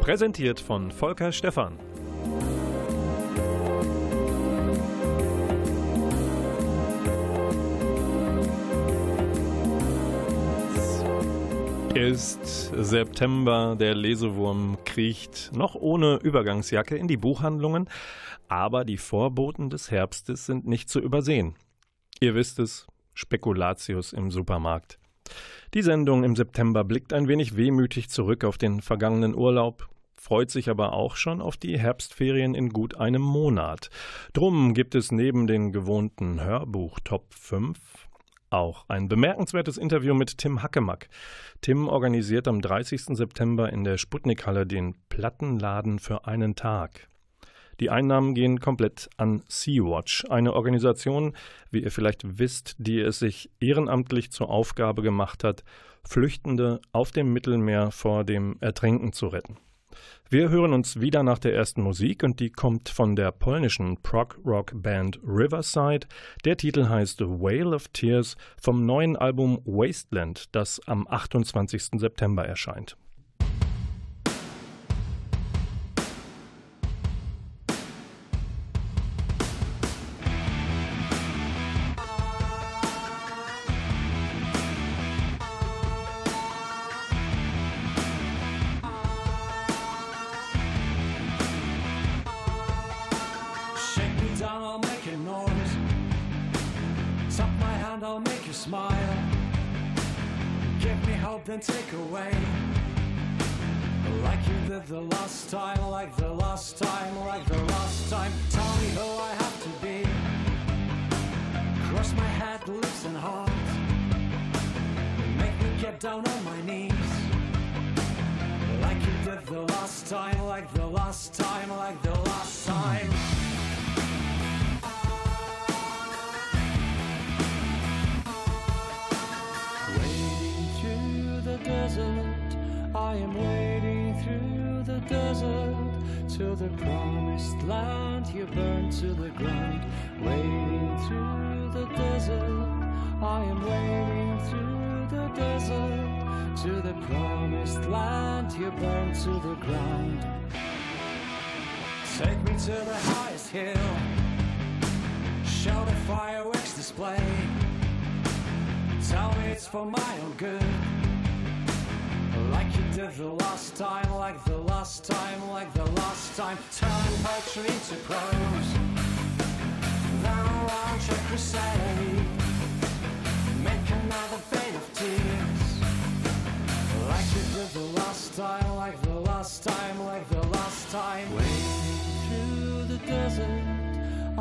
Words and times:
Präsentiert 0.00 0.60
von 0.60 0.90
Volker 0.90 1.30
Stephan. 1.30 1.78
Ist 11.94 12.72
September, 12.74 13.76
der 13.78 13.94
Lesewurm 13.94 14.78
kriecht 14.86 15.50
noch 15.54 15.74
ohne 15.74 16.16
Übergangsjacke 16.16 16.96
in 16.96 17.06
die 17.06 17.18
Buchhandlungen, 17.18 17.90
aber 18.48 18.86
die 18.86 18.96
Vorboten 18.96 19.68
des 19.68 19.90
Herbstes 19.90 20.46
sind 20.46 20.66
nicht 20.66 20.88
zu 20.88 20.98
übersehen. 21.00 21.56
Ihr 22.20 22.34
wisst 22.34 22.58
es, 22.58 22.86
Spekulatius 23.12 24.14
im 24.14 24.30
Supermarkt. 24.30 24.98
Die 25.74 25.82
Sendung 25.82 26.24
im 26.24 26.34
September 26.34 26.82
blickt 26.82 27.12
ein 27.12 27.28
wenig 27.28 27.56
wehmütig 27.56 28.08
zurück 28.10 28.44
auf 28.44 28.58
den 28.58 28.80
vergangenen 28.80 29.36
Urlaub, 29.36 29.88
freut 30.20 30.50
sich 30.50 30.68
aber 30.68 30.92
auch 30.92 31.16
schon 31.16 31.40
auf 31.40 31.56
die 31.56 31.78
Herbstferien 31.78 32.54
in 32.54 32.68
gut 32.68 32.94
einem 32.96 33.22
Monat. 33.22 33.88
Drum 34.34 34.74
gibt 34.74 34.94
es 34.94 35.10
neben 35.10 35.46
den 35.46 35.72
gewohnten 35.72 36.44
Hörbuch 36.44 37.00
Top 37.00 37.32
5 37.32 37.78
auch 38.50 38.84
ein 38.88 39.08
bemerkenswertes 39.08 39.78
Interview 39.78 40.12
mit 40.12 40.38
Tim 40.38 40.62
Hackemack. 40.62 41.08
Tim 41.60 41.88
organisiert 41.88 42.48
am 42.48 42.60
30. 42.60 43.16
September 43.16 43.72
in 43.72 43.84
der 43.84 43.96
Sputnikhalle 43.96 44.66
den 44.66 44.96
Plattenladen 45.08 46.00
für 46.00 46.26
einen 46.26 46.56
Tag. 46.56 47.08
Die 47.78 47.90
Einnahmen 47.90 48.34
gehen 48.34 48.60
komplett 48.60 49.08
an 49.16 49.42
Sea-Watch, 49.48 50.26
eine 50.28 50.52
Organisation, 50.52 51.34
wie 51.70 51.82
ihr 51.82 51.90
vielleicht 51.90 52.38
wisst, 52.38 52.74
die 52.78 53.00
es 53.00 53.20
sich 53.20 53.50
ehrenamtlich 53.60 54.32
zur 54.32 54.50
Aufgabe 54.50 55.00
gemacht 55.02 55.44
hat, 55.44 55.64
Flüchtende 56.02 56.80
auf 56.92 57.12
dem 57.12 57.32
Mittelmeer 57.32 57.90
vor 57.90 58.24
dem 58.24 58.56
Ertrinken 58.60 59.12
zu 59.12 59.28
retten. 59.28 59.58
Wir 60.28 60.48
hören 60.48 60.72
uns 60.72 61.00
wieder 61.00 61.22
nach 61.22 61.38
der 61.38 61.54
ersten 61.54 61.82
Musik 61.82 62.22
und 62.22 62.40
die 62.40 62.50
kommt 62.50 62.88
von 62.88 63.16
der 63.16 63.32
polnischen 63.32 64.00
Prog-Rock-Band 64.02 65.20
Riverside. 65.24 66.06
Der 66.44 66.56
Titel 66.56 66.88
heißt 66.88 67.20
Whale 67.20 67.74
of 67.74 67.88
Tears 67.88 68.36
vom 68.60 68.86
neuen 68.86 69.16
Album 69.16 69.60
Wasteland, 69.64 70.54
das 70.54 70.80
am 70.86 71.06
28. 71.08 71.98
September 72.00 72.46
erscheint. 72.46 72.96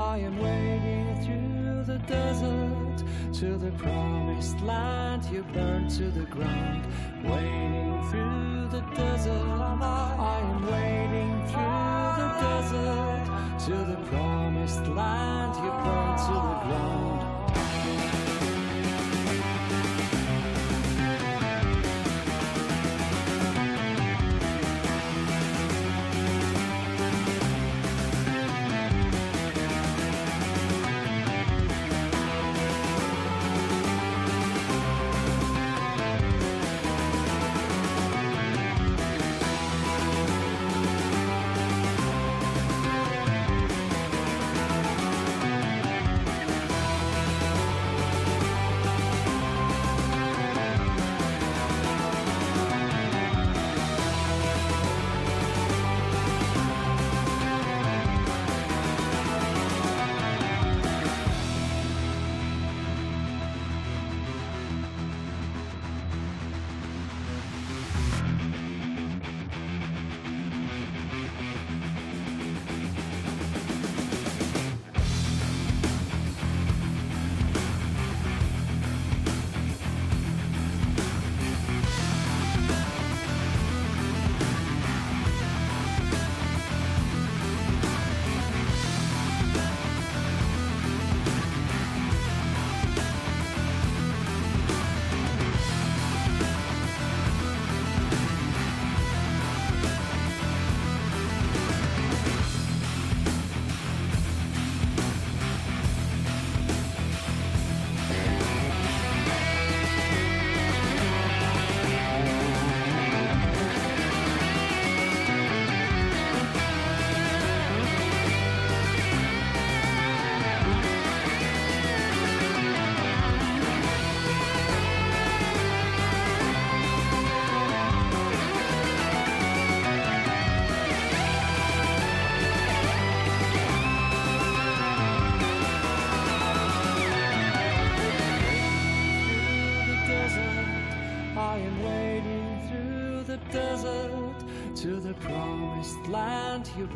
I 0.10 0.18
am 0.18 0.40
wading 0.40 1.24
through 1.24 1.84
the 1.84 2.00
desert 2.08 3.04
to 3.36 3.58
the 3.60 3.70
promised 3.78 4.60
land 4.62 5.24
you 5.32 5.44
burned 5.54 5.92
to 5.92 6.10
the 6.10 6.26
ground. 6.26 6.88
Waiting 7.24 8.02
through 8.10 8.70
the 8.72 8.82
desert, 8.96 9.36
I 9.38 10.40
am 10.50 10.66
waiting 10.66 11.36
through 11.52 12.10
the 12.22 12.30
desert 12.42 13.26
to 13.68 13.76
the 13.92 14.00
promised 14.10 14.88
land 14.88 15.56
you 15.64 15.72
burned 15.86 16.18
to 16.18 16.34
the 16.34 16.58
ground. 16.66 17.39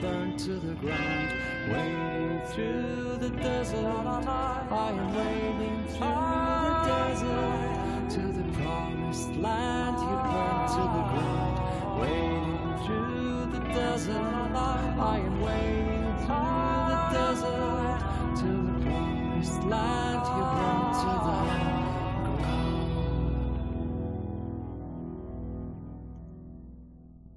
Land. 0.02 0.04
You 0.04 0.10
burn 0.10 0.38
to 0.38 0.54
the 0.68 0.74
ground, 0.76 1.34
wading 1.72 2.42
through 2.48 3.18
the 3.20 3.30
desert. 3.30 3.86
I 3.86 4.90
am 4.90 5.16
wading 5.16 5.43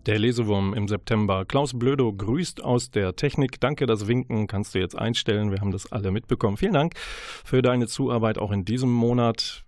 Der 0.06 0.20
Lesewurm 0.20 0.72
im 0.72 0.86
September. 0.86 1.44
Klaus 1.44 1.76
Blödo 1.76 2.12
grüßt 2.12 2.62
aus 2.62 2.92
der 2.92 3.16
Technik. 3.16 3.60
Danke, 3.60 3.86
das 3.86 4.06
Winken 4.06 4.46
kannst 4.46 4.72
du 4.72 4.78
jetzt 4.78 4.96
einstellen. 4.96 5.50
Wir 5.50 5.60
haben 5.60 5.72
das 5.72 5.90
alle 5.90 6.12
mitbekommen. 6.12 6.56
Vielen 6.56 6.74
Dank 6.74 6.94
für 6.96 7.60
deine 7.60 7.88
Zuarbeit 7.88 8.38
auch 8.38 8.52
in 8.52 8.64
diesem 8.64 8.92
Monat. 8.92 9.64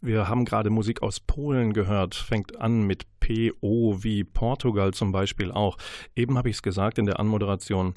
Wir 0.00 0.28
haben 0.28 0.44
gerade 0.44 0.70
Musik 0.70 1.02
aus 1.02 1.20
Polen 1.20 1.72
gehört, 1.72 2.16
fängt 2.16 2.60
an 2.60 2.82
mit 2.82 3.06
PO 3.20 3.98
wie 4.02 4.24
Portugal 4.24 4.92
zum 4.92 5.12
Beispiel 5.12 5.52
auch. 5.52 5.78
Eben 6.16 6.36
habe 6.36 6.50
ich 6.50 6.56
es 6.56 6.62
gesagt 6.62 6.98
in 6.98 7.06
der 7.06 7.20
Anmoderation. 7.20 7.94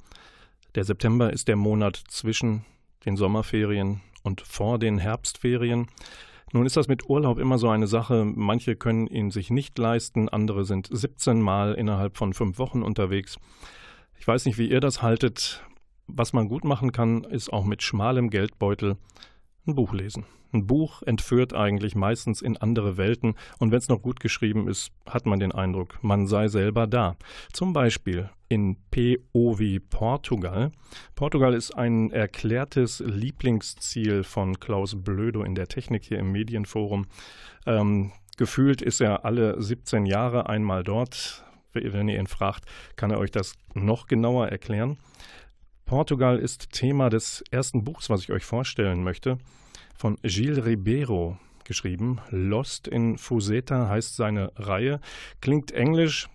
Der 0.75 0.83
September 0.83 1.33
ist 1.33 1.47
der 1.47 1.55
Monat 1.55 1.99
zwischen 2.07 2.65
den 3.03 3.17
Sommerferien 3.17 4.01
und 4.21 4.41
vor 4.41 4.77
den 4.77 4.99
Herbstferien. 4.99 5.87
Nun 6.51 6.65
ist 6.65 6.77
das 6.77 6.87
mit 6.87 7.07
Urlaub 7.07 7.37
immer 7.37 7.57
so 7.57 7.69
eine 7.69 7.87
Sache. 7.87 8.25
Manche 8.25 8.75
können 8.75 9.07
ihn 9.07 9.29
sich 9.29 9.51
nicht 9.51 9.77
leisten, 9.77 10.29
andere 10.29 10.65
sind 10.65 10.89
17 10.91 11.41
Mal 11.41 11.73
innerhalb 11.73 12.17
von 12.17 12.33
fünf 12.33 12.57
Wochen 12.57 12.81
unterwegs. 12.81 13.37
Ich 14.17 14.27
weiß 14.27 14.45
nicht, 14.45 14.57
wie 14.57 14.69
ihr 14.69 14.79
das 14.79 15.01
haltet. 15.01 15.63
Was 16.07 16.33
man 16.33 16.49
gut 16.49 16.63
machen 16.63 16.91
kann, 16.91 17.23
ist 17.23 17.53
auch 17.53 17.65
mit 17.65 17.83
schmalem 17.83 18.31
Geldbeutel 18.31 18.97
ein 19.69 19.75
Buch 19.75 19.93
lesen. 19.93 20.25
Ein 20.51 20.65
Buch 20.65 21.03
entführt 21.03 21.53
eigentlich 21.53 21.95
meistens 21.95 22.41
in 22.41 22.57
andere 22.57 22.97
Welten 22.97 23.35
und 23.59 23.71
wenn 23.71 23.77
es 23.77 23.87
noch 23.87 24.01
gut 24.01 24.19
geschrieben 24.19 24.67
ist, 24.67 24.91
hat 25.07 25.27
man 25.27 25.39
den 25.39 25.51
Eindruck, 25.51 25.99
man 26.01 26.25
sei 26.25 26.47
selber 26.47 26.87
da. 26.87 27.15
Zum 27.53 27.71
Beispiel 27.71 28.29
in 28.47 28.77
POV 28.89 29.79
Portugal. 29.91 30.71
Portugal 31.13 31.53
ist 31.53 31.77
ein 31.77 32.09
erklärtes 32.09 32.99
Lieblingsziel 32.99 34.23
von 34.23 34.59
Klaus 34.59 34.95
Blödo 34.99 35.43
in 35.43 35.53
der 35.53 35.67
Technik 35.67 36.03
hier 36.03 36.17
im 36.17 36.31
Medienforum. 36.31 37.05
Ähm, 37.67 38.11
gefühlt 38.37 38.81
ist 38.81 39.01
er 39.01 39.25
alle 39.25 39.61
17 39.61 40.07
Jahre 40.07 40.49
einmal 40.49 40.83
dort. 40.83 41.43
Wenn 41.73 42.09
ihr 42.09 42.19
ihn 42.19 42.25
fragt, 42.25 42.65
kann 42.95 43.11
er 43.11 43.19
euch 43.19 43.29
das 43.29 43.53
noch 43.75 44.07
genauer 44.07 44.47
erklären. 44.47 44.97
Portugal 45.85 46.39
ist 46.39 46.71
Thema 46.71 47.11
des 47.11 47.43
ersten 47.51 47.83
Buchs, 47.83 48.09
was 48.09 48.21
ich 48.21 48.31
euch 48.31 48.45
vorstellen 48.45 49.03
möchte 49.03 49.37
von 49.99 50.17
Gilles 50.23 50.65
Ribeiro 50.65 51.37
geschrieben. 51.65 52.21
Lost 52.29 52.87
in 52.87 53.17
Fuseta 53.17 53.89
heißt 53.89 54.15
seine 54.15 54.53
Reihe. 54.55 55.01
Klingt 55.41 55.73
englisch, 55.73 56.29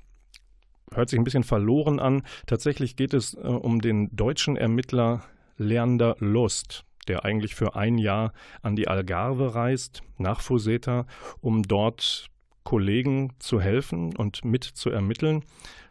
hört 0.93 1.09
sich 1.09 1.19
ein 1.19 1.25
bisschen 1.25 1.45
verloren 1.45 1.99
an. 1.99 2.23
Tatsächlich 2.47 2.95
geht 2.95 3.15
es 3.15 3.33
äh, 3.33 3.39
um 3.39 3.81
den 3.81 4.15
deutschen 4.15 4.59
Ermittler 4.59 5.25
Leander 5.57 6.15
Lust, 6.19 6.85
der 7.09 7.25
eigentlich 7.25 7.55
für 7.55 7.75
ein 7.75 7.97
Jahr 7.97 8.35
an 8.61 8.77
die 8.77 8.87
Algarve 8.87 9.55
reist, 9.55 10.03
nach 10.19 10.43
Fuseta, 10.43 11.07
um 11.41 11.63
dort 11.63 12.27
Kollegen 12.65 13.33
zu 13.39 13.63
helfen 13.63 14.15
und 14.15 14.45
mit 14.45 14.65
zu 14.65 14.91
ermitteln. 14.91 15.43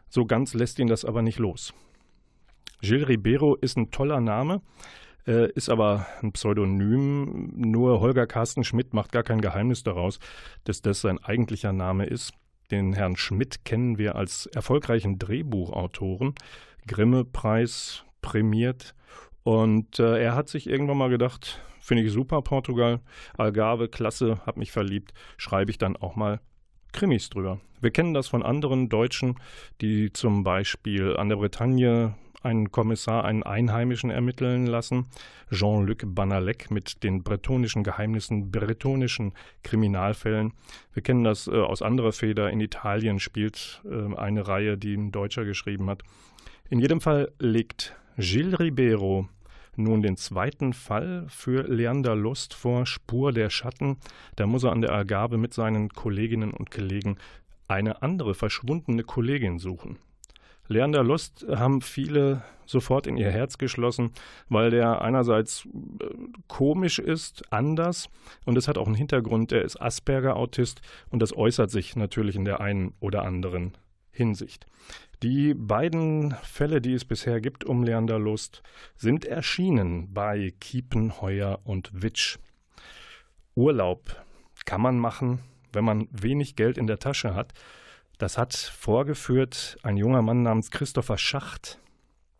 So 0.10 0.25
ganz 0.25 0.54
lässt 0.54 0.78
ihn 0.78 0.88
das 0.88 1.06
aber 1.06 1.24
nicht 1.24 1.40
los. 1.40 1.74
Gilles 2.81 3.08
Ribeiro 3.08 3.56
ist 3.56 3.78
ein 3.78 3.90
toller 3.90 4.22
Name 4.22 4.62
äh, 5.28 5.52
ist 5.52 5.70
aber 5.70 6.06
ein 6.22 6.31
Pseudonym. 6.31 7.52
Nur 7.56 8.00
Holger 8.00 8.28
Carsten 8.28 8.64
Schmidt 8.64 8.94
macht 8.94 9.12
gar 9.12 9.24
kein 9.24 9.42
Geheimnis 9.42 9.84
daraus, 9.84 10.20
dass 10.64 10.81
das 10.81 11.02
sein 11.02 11.24
eigentlicher 11.24 11.74
Name 11.74 12.06
ist. 12.06 12.34
Den 12.72 12.94
Herrn 12.94 13.15
Schmidt 13.15 13.65
kennen 13.65 13.98
wir 13.98 14.15
als 14.15 14.48
erfolgreichen 14.48 15.20
Drehbuchautoren, 15.20 16.34
Grimme-Preis 16.88 18.03
prämiert. 18.22 18.96
Und 19.44 20.00
äh, 20.00 20.22
er 20.22 20.36
hat 20.36 20.50
sich 20.50 20.68
irgendwann 20.68 20.98
mal 20.98 21.10
gedacht, 21.10 21.62
finde 21.80 22.03
ich 22.03 22.12
super, 22.12 22.42
Portugal, 22.42 23.01
Algarve, 23.38 23.89
klasse, 23.89 24.39
hab 24.46 24.58
mich 24.58 24.72
verliebt, 24.72 25.13
schreibe 25.38 25.70
ich 25.70 25.77
dann 25.77 25.98
auch 25.98 26.15
mal 26.15 26.39
Krimis 26.94 27.30
drüber. 27.30 27.60
Wir 27.82 27.92
kennen 27.92 28.13
das 28.13 28.30
von 28.30 28.44
anderen 28.44 28.88
Deutschen, 28.88 29.36
die 29.82 30.13
zum 30.13 30.44
Beispiel 30.44 31.18
an 31.18 31.27
der 31.27 31.36
Bretagne 31.36 32.15
einen 32.44 32.72
Kommissar, 32.72 33.26
einen 33.26 33.44
Einheimischen 33.44 34.10
ermitteln 34.10 34.68
lassen, 34.68 35.08
Jean-Luc 35.52 36.04
Banalek 36.06 36.72
mit 36.72 37.04
den 37.04 37.24
bretonischen 37.24 37.84
Geheimnissen, 37.84 38.52
bretonischen 38.52 39.34
Kriminalfällen. 39.64 40.54
Wir 40.94 41.04
kennen 41.04 41.24
das 41.24 41.48
äh, 41.48 41.52
aus 41.52 41.82
anderer 41.82 42.12
Feder. 42.12 42.50
In 42.50 42.60
Italien 42.60 43.20
spielt 43.20 43.82
äh, 43.86 44.16
eine 44.16 44.48
Reihe, 44.48 44.78
die 44.78 44.96
ein 44.96 45.12
Deutscher 45.12 45.46
geschrieben 45.46 45.90
hat. 45.90 46.04
In 46.70 46.80
jedem 46.80 47.02
Fall 47.02 47.32
legt 47.40 47.96
Gilles 48.18 48.60
Ribeiro 48.60 49.28
nun 49.76 50.02
den 50.02 50.18
zweiten 50.18 50.74
Fall 50.74 51.26
für 51.30 51.64
Leander 51.64 52.16
Lust 52.16 52.54
vor, 52.54 52.86
Spur 52.86 53.32
der 53.32 53.50
Schatten. 53.50 53.98
Da 54.36 54.46
muss 54.46 54.64
er 54.64 54.72
an 54.72 54.82
der 54.82 54.92
Algarve 54.92 55.38
mit 55.38 55.54
seinen 55.54 55.90
Kolleginnen 55.90 56.52
und 56.52 56.70
Kollegen 56.70 57.18
eine 57.68 58.02
andere 58.02 58.36
verschwundene 58.36 59.04
Kollegin 59.04 59.58
suchen. 59.58 59.98
Leander 60.67 61.03
Lust 61.03 61.46
haben 61.50 61.82
viele 61.82 62.43
sofort 62.65 63.08
in 63.08 63.17
ihr 63.17 63.32
Herz 63.32 63.58
geschlossen, 63.58 64.12
weil 64.50 64.72
der 64.72 65.01
einerseits 65.01 65.65
äh, 65.65 66.05
komisch 66.48 67.00
ist, 67.00 67.51
anders 67.51 68.10
und 68.46 68.58
es 68.58 68.67
hat 68.67 68.77
auch 68.77 68.88
einen 68.88 68.96
Hintergrund, 68.96 69.51
er 69.51 69.63
ist 69.63 69.82
Asperger-Autist 69.82 70.82
und 71.10 71.22
das 71.22 71.36
äußert 71.36 71.70
sich 71.72 71.96
natürlich 71.96 72.36
in 72.36 72.46
der 72.46 72.62
einen 72.62 72.93
oder 73.00 73.24
anderen 73.24 73.77
Hinsicht. 74.12 74.67
Die 75.24 75.53
beiden 75.53 76.36
Fälle, 76.43 76.82
die 76.82 76.93
es 76.93 77.05
bisher 77.05 77.41
gibt 77.41 77.63
um 77.63 77.84
Leander 77.84 78.20
Lust, 78.20 78.62
sind 78.96 79.25
erschienen 79.25 80.13
bei 80.13 80.53
Kiepenheuer 80.60 81.60
und 81.63 81.89
Witsch. 81.93 82.38
Urlaub 83.55 84.24
kann 84.65 84.82
man 84.82 84.98
machen, 84.98 85.39
wenn 85.72 85.84
man 85.84 86.08
wenig 86.12 86.55
Geld 86.55 86.77
in 86.77 86.88
der 86.88 87.00
Tasche 87.00 87.34
hat 87.34 87.53
das 88.24 88.38
hat 88.38 88.53
vorgeführt 88.53 89.77
ein 89.84 89.98
junger 89.98 90.22
Mann 90.22 90.44
namens 90.44 90.72
Christopher 90.72 91.18
Schacht. 91.18 91.77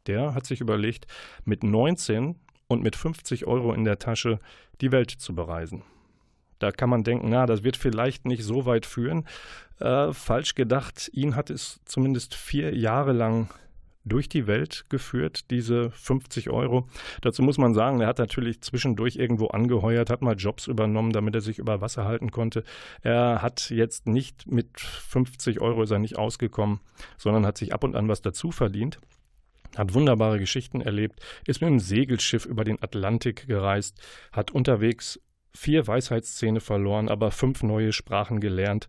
Der 0.08 0.34
hat 0.34 0.46
sich 0.46 0.62
überlegt, 0.62 1.08
mit 1.44 1.62
19 1.62 2.38
und 2.70 2.84
mit 2.84 2.96
50 2.96 3.46
Euro 3.48 3.74
in 3.74 3.84
der 3.84 4.00
Tasche 4.00 4.40
die 4.80 4.94
Welt 4.94 5.12
zu 5.12 5.36
bereisen. 5.36 5.84
Da 6.60 6.72
kann 6.72 6.90
man 6.90 7.04
denken, 7.04 7.28
na, 7.28 7.46
das 7.46 7.66
wird 7.66 7.76
vielleicht 7.76 8.24
nicht 8.24 8.46
so 8.46 8.66
weit 8.66 8.86
führen. 8.86 9.28
Äh, 9.82 10.14
falsch 10.14 10.56
gedacht, 10.56 11.10
ihn 11.12 11.36
hat 11.36 11.50
es 11.50 11.82
zumindest 11.84 12.34
vier 12.34 12.74
Jahre 12.74 13.12
lang 13.12 13.50
durch 14.06 14.30
die 14.30 14.48
Welt 14.48 14.86
geführt, 14.90 15.50
diese 15.50 15.92
50 15.92 16.50
Euro. 16.50 16.88
Dazu 17.22 17.42
muss 17.42 17.58
man 17.58 17.74
sagen, 17.74 18.02
er 18.02 18.08
hat 18.08 18.20
natürlich 18.20 18.62
zwischendurch 18.62 19.16
irgendwo 19.16 19.48
angeheuert, 19.48 20.10
hat 20.10 20.22
mal 20.22 20.36
Jobs 20.36 20.68
übernommen, 20.68 21.12
damit 21.12 21.36
er 21.36 21.42
sich 21.42 21.60
über 21.60 21.82
Wasser 21.82 22.06
halten 22.06 22.32
konnte. 22.32 22.64
Er 23.02 23.42
hat 23.42 23.70
jetzt 23.70 24.08
nicht 24.08 24.52
mit 24.52 24.80
50 24.80 25.62
Euro 25.62 25.84
ist 25.84 25.92
er 25.92 26.00
nicht 26.00 26.18
ausgekommen, 26.18 26.80
sondern 27.18 27.46
hat 27.46 27.58
sich 27.58 27.74
ab 27.74 27.84
und 27.84 27.96
an 27.96 28.08
was 28.08 28.22
dazu 28.22 28.52
verdient 28.52 29.00
hat 29.76 29.96
wunderbare 29.96 30.38
Geschichten 30.38 30.82
erlebt, 30.82 31.20
ist 31.48 31.60
mit 31.60 31.68
einem 31.68 31.80
Segelschiff 31.80 32.46
über 32.46 32.64
den 32.64 32.82
Atlantik 32.84 33.48
gereist, 33.48 34.00
hat 34.32 34.52
unterwegs 34.52 35.20
vier 35.56 35.88
Weisheitszähne 35.88 36.60
verloren, 36.60 37.10
aber 37.10 37.32
fünf 37.32 37.64
neue 37.64 37.92
Sprachen 37.92 38.40
gelernt, 38.40 38.88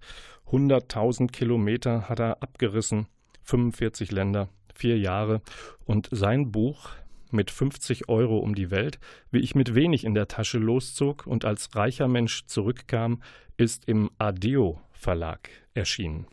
100.000 0.50 1.30
Kilometer 1.30 2.08
hat 2.08 2.20
er 2.20 2.42
abgerissen, 2.42 3.06
45 3.44 4.12
Länder 4.12 4.48
vier 4.74 4.98
Jahre. 4.98 5.40
Und 5.84 6.08
sein 6.10 6.52
Buch 6.52 6.90
mit 7.30 7.50
50 7.50 8.08
Euro 8.08 8.38
um 8.38 8.54
die 8.54 8.70
Welt, 8.70 8.98
wie 9.30 9.40
ich 9.40 9.54
mit 9.54 9.74
wenig 9.74 10.04
in 10.04 10.14
der 10.14 10.28
Tasche 10.28 10.58
loszog 10.58 11.26
und 11.26 11.44
als 11.44 11.74
reicher 11.74 12.08
Mensch 12.08 12.46
zurückkam, 12.46 13.22
ist 13.56 13.88
im 13.88 14.10
Adeo 14.18 14.80
Verlag 14.92 15.50
erschienen. 15.74 16.26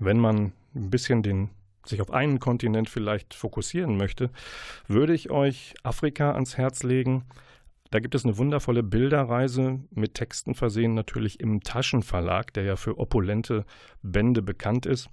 Wenn 0.00 0.18
man 0.18 0.52
ein 0.74 0.90
bisschen 0.90 1.22
den 1.22 1.50
sich 1.84 2.00
auf 2.00 2.12
einen 2.12 2.38
Kontinent 2.38 2.88
vielleicht 2.88 3.34
fokussieren 3.34 3.96
möchte, 3.96 4.30
würde 4.86 5.14
ich 5.14 5.30
euch 5.30 5.74
Afrika 5.82 6.32
ans 6.32 6.56
Herz 6.56 6.82
legen. 6.82 7.24
Da 7.92 8.00
gibt 8.00 8.16
es 8.16 8.24
eine 8.24 8.36
wundervolle 8.36 8.82
Bilderreise 8.82 9.78
mit 9.90 10.14
Texten 10.14 10.56
versehen, 10.56 10.94
natürlich 10.94 11.38
im 11.38 11.60
Taschenverlag, 11.62 12.52
der 12.52 12.64
ja 12.64 12.76
für 12.76 12.98
opulente 12.98 13.64
Bände 14.02 14.42
bekannt 14.42 14.86
ist 14.86 15.08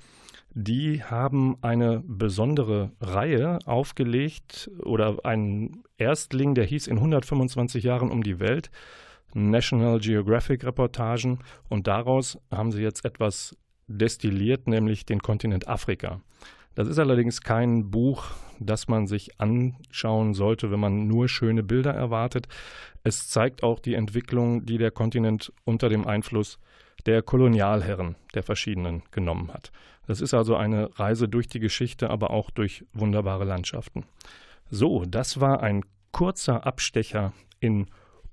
die 0.54 1.04
haben 1.04 1.58
eine 1.62 2.04
besondere 2.06 2.92
Reihe 3.00 3.60
aufgelegt 3.66 4.70
oder 4.84 5.24
einen 5.24 5.84
Erstling, 5.98 6.56
der 6.56 6.66
hieß 6.66 6.88
in 6.88 6.98
125 6.98 7.84
Jahren 7.84 8.10
um 8.10 8.24
die 8.24 8.40
Welt, 8.40 8.72
National 9.34 10.00
Geographic 10.00 10.64
Reportagen 10.66 11.40
und 11.68 11.86
daraus 11.86 12.40
haben 12.52 12.72
sie 12.72 12.82
jetzt 12.82 13.06
etwas 13.06 13.56
destilliert 13.88 14.68
nämlich 14.68 15.06
den 15.06 15.20
Kontinent 15.20 15.68
Afrika. 15.68 16.22
Das 16.76 16.88
ist 16.88 17.00
allerdings 17.00 17.42
kein 17.42 17.92
Buch, 17.92 18.26
das 18.60 18.88
man 18.88 19.08
sich 19.08 19.40
anschauen 19.40 20.34
sollte, 20.34 20.72
wenn 20.72 20.80
man 20.80 21.08
nur 21.08 21.28
schöne 21.28 21.64
Bilder 21.64 21.94
erwartet. 21.94 22.48
Es 23.04 23.30
zeigt 23.30 23.64
auch 23.64 23.80
die 23.80 23.96
Entwicklung, 23.96 24.66
die 24.66 24.78
der 24.78 24.92
Kontinent 24.92 25.52
unter 25.66 25.90
dem 25.90 26.06
Einfluss 26.06 26.60
der 27.06 27.22
Kolonialherren 27.22 28.16
der 28.34 28.44
verschiedenen 28.44 29.04
genommen 29.12 29.54
hat. 29.54 29.72
Das 30.08 30.22
ist 30.22 30.34
also 30.34 30.56
eine 30.56 30.90
Reise 31.00 31.30
durch 31.30 31.48
die 31.48 31.60
Geschichte, 31.60 32.10
aber 32.10 32.32
auch 32.32 32.50
durch 32.50 32.86
wunderbare 32.94 33.46
Landschaften. 33.46 34.06
So, 34.70 35.06
das 35.06 35.40
war 35.40 35.62
ein 35.62 35.84
kurzer 36.12 36.66
Abstecher 36.66 37.34
in 37.60 37.88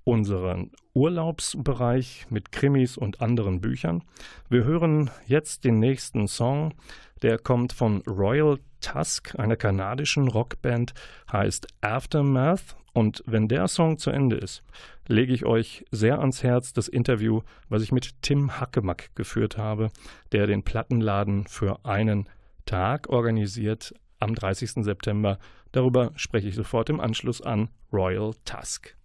unseren 0.05 0.71
Urlaubsbereich 0.95 2.27
mit 2.31 2.53
Krimis 2.53 2.97
und 2.97 3.21
anderen 3.21 3.61
Büchern. 3.61 4.05
Wir 4.49 4.65
hören 4.65 5.11
jetzt 5.27 5.65
den 5.65 5.79
nächsten 5.79 6.29
Song, 6.29 6.75
der 7.23 7.39
kommt 7.39 7.73
von 7.73 8.03
Royal 8.03 8.59
Tusk, 8.81 9.39
einer 9.39 9.57
kanadischen 9.57 10.29
Rockband, 10.29 10.95
heißt 11.33 11.67
Aftermath. 11.81 12.77
Und 12.93 13.23
wenn 13.27 13.49
der 13.49 13.69
Song 13.69 13.99
zu 13.99 14.11
Ende 14.11 14.37
ist, 14.37 14.63
lege 15.07 15.35
ich 15.35 15.45
euch 15.45 15.85
sehr 15.91 16.19
ans 16.21 16.43
Herz 16.43 16.73
das 16.73 16.89
Interview, 16.89 17.43
was 17.69 17.83
ich 17.83 17.93
mit 17.93 18.23
Tim 18.23 18.59
Hackemack 18.59 19.15
geführt 19.15 19.59
habe, 19.59 19.91
der 20.33 20.47
den 20.47 20.63
Plattenladen 20.63 21.47
für 21.47 21.85
einen 21.85 22.29
Tag 22.65 23.09
organisiert 23.09 23.95
am 24.19 24.35
30. 24.35 24.85
September. 24.85 25.39
Darüber 25.73 26.13
spreche 26.17 26.49
ich 26.49 26.55
sofort 26.55 26.89
im 26.89 27.01
Anschluss 27.01 27.43
an 27.43 27.69
Royal 27.93 28.33
Tusk. 28.45 28.96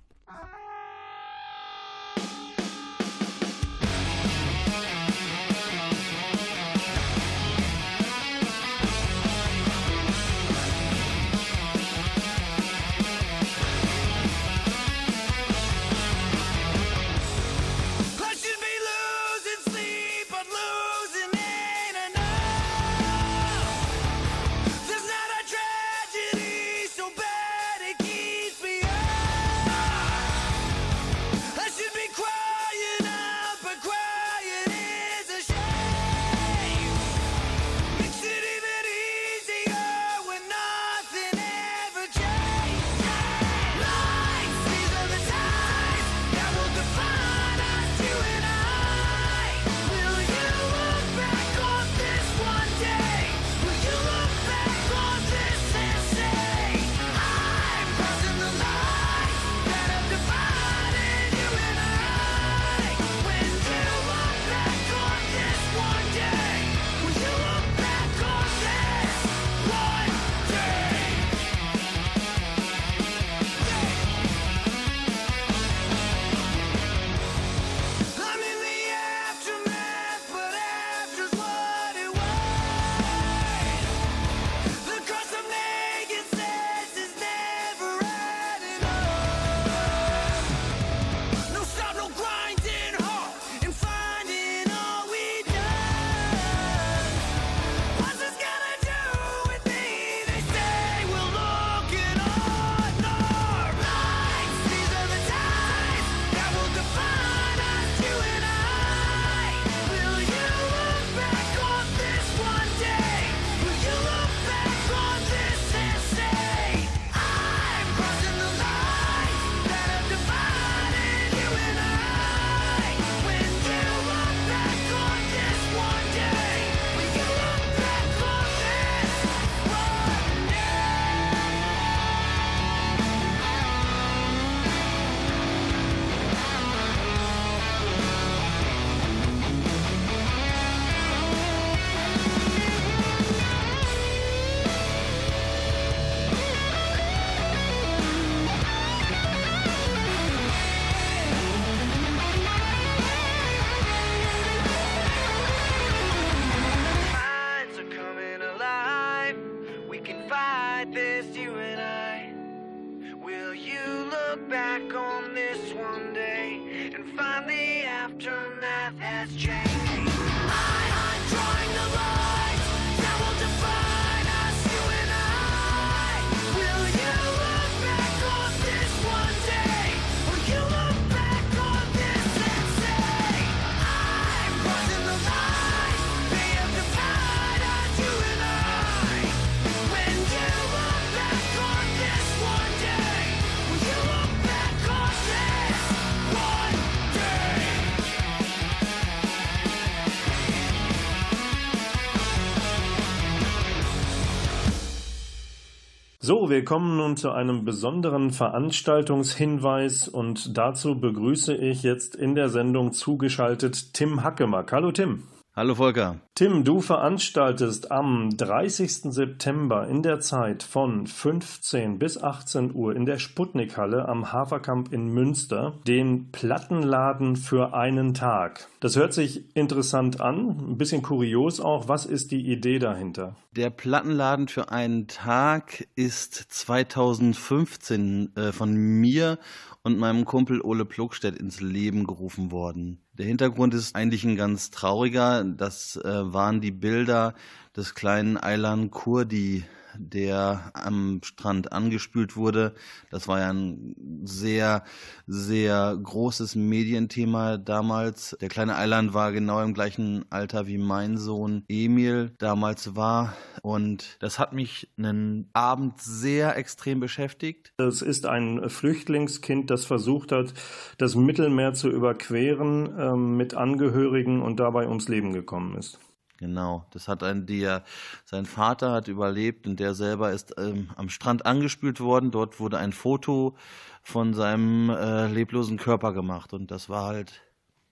So, 206.24 206.52
wir 206.52 206.64
kommen 206.64 206.98
nun 206.98 207.18
zu 207.18 207.32
einem 207.32 207.66
besonderen 207.66 208.30
Veranstaltungshinweis 208.30 210.08
und 210.08 210.56
dazu 210.56 211.00
begrüße 211.00 211.56
ich 211.56 211.82
jetzt 211.82 212.16
in 212.16 212.36
der 212.36 212.50
Sendung 212.50 212.94
zugeschaltet 212.94 213.96
Tim 213.96 214.22
Hackemack. 214.22 214.72
Hallo 214.72 214.92
Tim. 214.92 215.24
Hallo 215.54 215.76
Volker. 215.76 216.22
Tim, 216.34 216.64
du 216.64 216.80
veranstaltest 216.80 217.92
am 217.92 218.30
30. 218.38 219.12
September 219.12 219.86
in 219.86 220.02
der 220.02 220.22
Zeit 220.22 220.64
von 220.64 221.08
15 221.08 222.00
bis 222.00 222.24
18 222.24 222.74
Uhr 222.74 222.96
in 222.96 223.06
der 223.06 223.20
Sputnikhalle 223.20 224.08
am 224.08 224.32
Haferkamp 224.32 224.94
in 224.94 225.14
Münster 225.14 225.74
den 225.86 226.32
Plattenladen 226.32 227.36
für 227.36 227.74
einen 227.74 228.14
Tag. 228.14 228.70
Das 228.80 228.96
hört 228.96 229.14
sich 229.14 229.54
interessant 229.54 230.22
an, 230.22 230.72
ein 230.72 230.78
bisschen 230.78 231.02
kurios 231.02 231.60
auch. 231.60 231.90
Was 231.90 232.06
ist 232.06 232.32
die 232.32 232.50
Idee 232.50 232.80
dahinter? 232.80 233.36
Der 233.52 233.72
Plattenladen 233.72 234.48
für 234.48 234.72
einen 234.72 235.10
Tag 235.10 235.86
ist 235.96 236.34
2015 236.34 238.38
äh, 238.38 238.52
von 238.54 238.74
mir 238.74 239.38
und 239.84 239.98
meinem 239.98 240.26
Kumpel 240.26 240.62
Ole 240.62 240.86
Plugstedt 240.86 241.38
ins 241.38 241.60
Leben 241.60 242.06
gerufen 242.06 242.52
worden. 242.52 243.02
Der 243.14 243.26
Hintergrund 243.26 243.74
ist 243.74 243.96
eigentlich 243.96 244.24
ein 244.24 244.36
ganz 244.36 244.70
trauriger, 244.70 245.44
das 245.44 245.96
äh, 245.98 246.34
waren 246.34 246.62
die 246.62 246.72
Bilder 246.72 247.34
des 247.76 247.96
kleinen 247.96 248.38
Aylan 248.38 248.92
Kurdi, 248.92 249.64
der 249.98 250.72
am 250.74 251.22
Strand 251.24 251.72
angespült 251.72 252.36
wurde. 252.36 252.74
Das 253.10 253.28
war 253.28 253.40
ja 253.40 253.52
ein 253.52 253.96
sehr, 254.24 254.84
sehr 255.28 255.98
großes 256.02 256.56
Medienthema 256.56 257.58
damals. 257.58 258.38
Der 258.42 258.50
kleine 258.50 258.76
Eiland 258.76 259.14
war 259.14 259.32
genau 259.32 259.62
im 259.62 259.74
gleichen 259.74 260.26
Alter 260.30 260.68
wie 260.68 260.78
mein 260.78 261.18
Sohn 261.18 261.64
Emil 261.68 262.34
damals 262.38 262.96
war. 262.96 263.34
Und 263.62 264.18
das 264.20 264.40
hat 264.40 264.54
mich 264.54 264.90
einen 264.98 265.50
Abend 265.54 266.02
sehr 266.02 266.58
extrem 266.58 267.00
beschäftigt. 267.00 267.74
Es 267.78 268.02
ist 268.02 268.26
ein 268.26 268.70
Flüchtlingskind, 268.70 269.70
das 269.70 269.86
versucht 269.86 270.32
hat, 270.32 270.54
das 270.98 271.16
Mittelmeer 271.16 271.74
zu 271.74 271.90
überqueren 271.90 272.98
äh, 272.98 273.16
mit 273.16 273.54
Angehörigen 273.54 274.42
und 274.42 274.60
dabei 274.60 274.88
ums 274.88 275.08
Leben 275.08 275.34
gekommen 275.34 275.78
ist. 275.78 276.00
Genau, 276.42 276.88
das 276.90 277.08
hat 277.08 277.22
ein 277.22 277.46
der 277.46 277.84
sein 278.26 278.48
Vater 278.48 278.92
hat 278.94 279.08
überlebt 279.08 279.68
und 279.68 279.80
der 279.80 279.94
selber 279.94 280.32
ist 280.32 280.56
ähm, 280.58 280.90
am 280.96 281.08
Strand 281.10 281.46
angespült 281.46 282.00
worden. 282.00 282.32
Dort 282.32 282.60
wurde 282.60 282.80
ein 282.80 282.94
Foto 282.94 283.56
von 284.02 284.34
seinem 284.34 284.90
äh, 284.90 285.28
leblosen 285.28 285.78
Körper 285.78 286.14
gemacht 286.14 286.54
und 286.54 286.72
das 286.72 286.90
war 286.90 287.06
halt, 287.06 287.44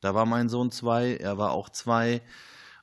da 0.01 0.15
war 0.15 0.25
mein 0.25 0.49
Sohn 0.49 0.71
zwei, 0.71 1.15
er 1.15 1.37
war 1.37 1.51
auch 1.51 1.69
zwei 1.69 2.23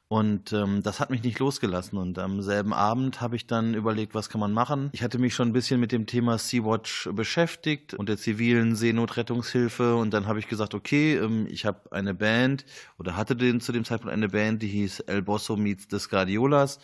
und 0.09 0.53
ähm, 0.53 0.85
das 0.85 1.01
hat 1.01 1.11
mich 1.11 1.25
nicht 1.25 1.41
losgelassen. 1.41 1.99
Und 1.99 2.19
am 2.19 2.41
selben 2.41 2.73
Abend 2.73 3.21
habe 3.21 3.35
ich 3.35 3.49
dann 3.49 3.75
überlegt, 3.75 4.15
was 4.15 4.29
kann 4.29 4.41
man 4.41 4.53
machen. 4.53 4.91
Ich 4.93 5.03
hatte 5.03 5.19
mich 5.19 5.35
schon 5.35 5.49
ein 5.49 5.53
bisschen 5.53 5.81
mit 5.81 5.91
dem 5.91 6.07
Thema 6.07 6.39
Sea-Watch 6.39 7.09
beschäftigt 7.13 7.93
und 7.93 8.09
der 8.09 8.17
zivilen 8.17 8.77
Seenotrettungshilfe. 8.77 9.97
Und 9.97 10.15
dann 10.15 10.27
habe 10.27 10.39
ich 10.39 10.47
gesagt, 10.47 10.75
okay, 10.75 11.17
ähm, 11.17 11.49
ich 11.51 11.67
habe 11.67 11.91
eine 11.91 12.15
Band 12.15 12.65
oder 12.99 13.17
hatte 13.17 13.35
den 13.35 13.61
zu 13.61 13.73
dem 13.73 13.85
Zeitpunkt 13.85 14.13
eine 14.13 14.29
Band, 14.29 14.63
die 14.63 14.69
hieß 14.69 15.01
El 15.01 15.23
Bosso 15.23 15.57
Meets 15.57 15.89
the 15.91 15.99
Scardiolas. 15.99 16.79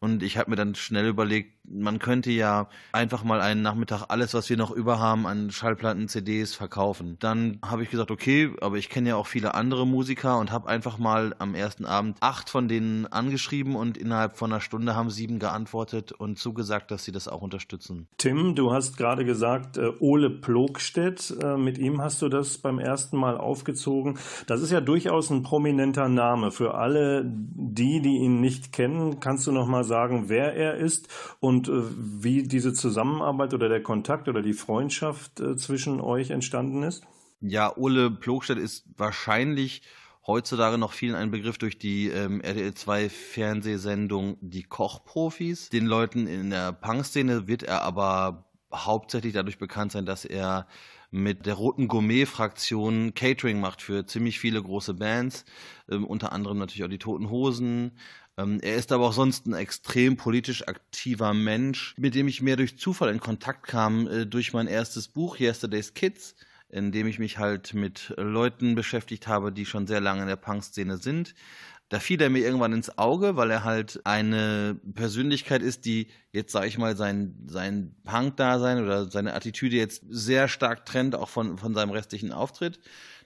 Und 0.00 0.22
ich 0.22 0.36
habe 0.36 0.50
mir 0.50 0.56
dann 0.56 0.74
schnell 0.74 1.06
überlegt, 1.06 1.57
man 1.70 1.98
könnte 1.98 2.30
ja 2.30 2.68
einfach 2.92 3.24
mal 3.24 3.40
einen 3.40 3.62
Nachmittag 3.62 4.06
alles, 4.08 4.34
was 4.34 4.48
wir 4.50 4.56
noch 4.56 4.70
über 4.70 4.98
haben, 4.98 5.26
an 5.26 5.50
Schallplatten, 5.50 6.08
CDs 6.08 6.54
verkaufen. 6.54 7.16
Dann 7.20 7.58
habe 7.64 7.82
ich 7.82 7.90
gesagt, 7.90 8.10
okay, 8.10 8.50
aber 8.60 8.76
ich 8.76 8.88
kenne 8.88 9.10
ja 9.10 9.16
auch 9.16 9.26
viele 9.26 9.54
andere 9.54 9.86
Musiker 9.86 10.38
und 10.38 10.50
habe 10.50 10.68
einfach 10.68 10.98
mal 10.98 11.34
am 11.38 11.54
ersten 11.54 11.84
Abend 11.84 12.16
acht 12.20 12.50
von 12.50 12.68
denen 12.68 13.06
angeschrieben 13.06 13.76
und 13.76 13.96
innerhalb 13.96 14.36
von 14.36 14.52
einer 14.52 14.60
Stunde 14.60 14.94
haben 14.96 15.10
sieben 15.10 15.38
geantwortet 15.38 16.12
und 16.12 16.38
zugesagt, 16.38 16.90
dass 16.90 17.04
sie 17.04 17.12
das 17.12 17.28
auch 17.28 17.42
unterstützen. 17.42 18.08
Tim, 18.16 18.54
du 18.54 18.72
hast 18.72 18.96
gerade 18.96 19.24
gesagt, 19.24 19.76
äh, 19.76 19.90
Ole 20.00 20.30
Plogstedt, 20.30 21.34
äh, 21.42 21.56
mit 21.56 21.78
ihm 21.78 22.00
hast 22.00 22.22
du 22.22 22.28
das 22.28 22.58
beim 22.58 22.78
ersten 22.78 23.16
Mal 23.16 23.36
aufgezogen. 23.36 24.18
Das 24.46 24.62
ist 24.62 24.70
ja 24.70 24.80
durchaus 24.80 25.30
ein 25.30 25.42
prominenter 25.42 26.08
Name. 26.08 26.50
Für 26.50 26.74
alle 26.74 27.24
die, 27.24 28.00
die 28.00 28.18
ihn 28.18 28.40
nicht 28.40 28.72
kennen, 28.72 29.20
kannst 29.20 29.46
du 29.46 29.52
noch 29.52 29.66
mal 29.66 29.84
sagen, 29.84 30.28
wer 30.28 30.54
er 30.54 30.74
ist 30.74 31.08
und 31.40 31.57
und 31.58 31.68
äh, 31.68 31.82
wie 32.22 32.44
diese 32.44 32.72
Zusammenarbeit 32.72 33.52
oder 33.52 33.68
der 33.68 33.82
Kontakt 33.82 34.28
oder 34.28 34.42
die 34.42 34.52
Freundschaft 34.52 35.40
äh, 35.40 35.56
zwischen 35.56 36.00
euch 36.00 36.30
entstanden 36.30 36.84
ist? 36.84 37.02
Ja, 37.40 37.76
Ole 37.76 38.10
Plogstedt 38.10 38.58
ist 38.58 38.84
wahrscheinlich 38.96 39.82
heutzutage 40.26 40.78
noch 40.78 40.92
vielen 40.92 41.14
ein 41.16 41.30
Begriff 41.30 41.58
durch 41.58 41.78
die 41.78 42.08
ähm, 42.08 42.40
RTL 42.40 42.74
2 42.74 43.08
Fernsehsendung 43.08 44.36
Die 44.40 44.62
Kochprofis. 44.62 45.68
Den 45.68 45.86
Leuten 45.86 46.26
in 46.26 46.50
der 46.50 46.72
Punk-Szene 46.72 47.48
wird 47.48 47.64
er 47.64 47.82
aber 47.82 48.44
hauptsächlich 48.72 49.32
dadurch 49.32 49.58
bekannt 49.58 49.92
sein, 49.92 50.06
dass 50.06 50.24
er 50.24 50.68
mit 51.10 51.46
der 51.46 51.54
Roten 51.54 51.88
Gourmet-Fraktion 51.88 53.14
Catering 53.14 53.60
macht 53.60 53.80
für 53.80 54.04
ziemlich 54.04 54.38
viele 54.38 54.62
große 54.62 54.94
Bands, 54.94 55.44
ähm, 55.90 56.04
unter 56.04 56.32
anderem 56.32 56.58
natürlich 56.58 56.84
auch 56.84 56.90
die 56.90 56.98
Toten 56.98 57.30
Hosen, 57.30 57.98
ähm, 58.38 58.60
er 58.62 58.76
ist 58.76 58.92
aber 58.92 59.08
auch 59.08 59.12
sonst 59.12 59.46
ein 59.46 59.54
extrem 59.54 60.16
politisch 60.16 60.66
aktiver 60.68 61.34
Mensch, 61.34 61.94
mit 61.98 62.14
dem 62.14 62.28
ich 62.28 62.40
mehr 62.40 62.56
durch 62.56 62.78
Zufall 62.78 63.10
in 63.10 63.18
Kontakt 63.18 63.66
kam, 63.66 64.06
äh, 64.06 64.26
durch 64.26 64.52
mein 64.52 64.68
erstes 64.68 65.08
Buch 65.08 65.38
Yesterday's 65.40 65.92
Kids, 65.94 66.36
in 66.68 66.92
dem 66.92 67.08
ich 67.08 67.18
mich 67.18 67.38
halt 67.38 67.74
mit 67.74 68.14
Leuten 68.16 68.76
beschäftigt 68.76 69.26
habe, 69.26 69.52
die 69.52 69.66
schon 69.66 69.88
sehr 69.88 70.00
lange 70.00 70.22
in 70.22 70.28
der 70.28 70.36
Punk-Szene 70.36 70.98
sind. 70.98 71.34
Da 71.88 71.98
fiel 72.00 72.20
er 72.20 72.30
mir 72.30 72.40
irgendwann 72.40 72.74
ins 72.74 72.98
Auge, 72.98 73.36
weil 73.36 73.50
er 73.50 73.64
halt 73.64 74.02
eine 74.04 74.78
Persönlichkeit 74.94 75.62
ist, 75.62 75.86
die 75.86 76.08
jetzt, 76.32 76.52
sage 76.52 76.68
ich 76.68 76.76
mal, 76.78 76.96
sein, 76.96 77.34
sein 77.46 77.96
Punk-Dasein 78.04 78.84
oder 78.84 79.10
seine 79.10 79.34
Attitüde 79.34 79.76
jetzt 79.76 80.04
sehr 80.08 80.48
stark 80.48 80.84
trennt, 80.84 81.14
auch 81.14 81.30
von, 81.30 81.56
von 81.56 81.74
seinem 81.74 81.90
restlichen 81.90 82.30
Auftritt. 82.30 82.78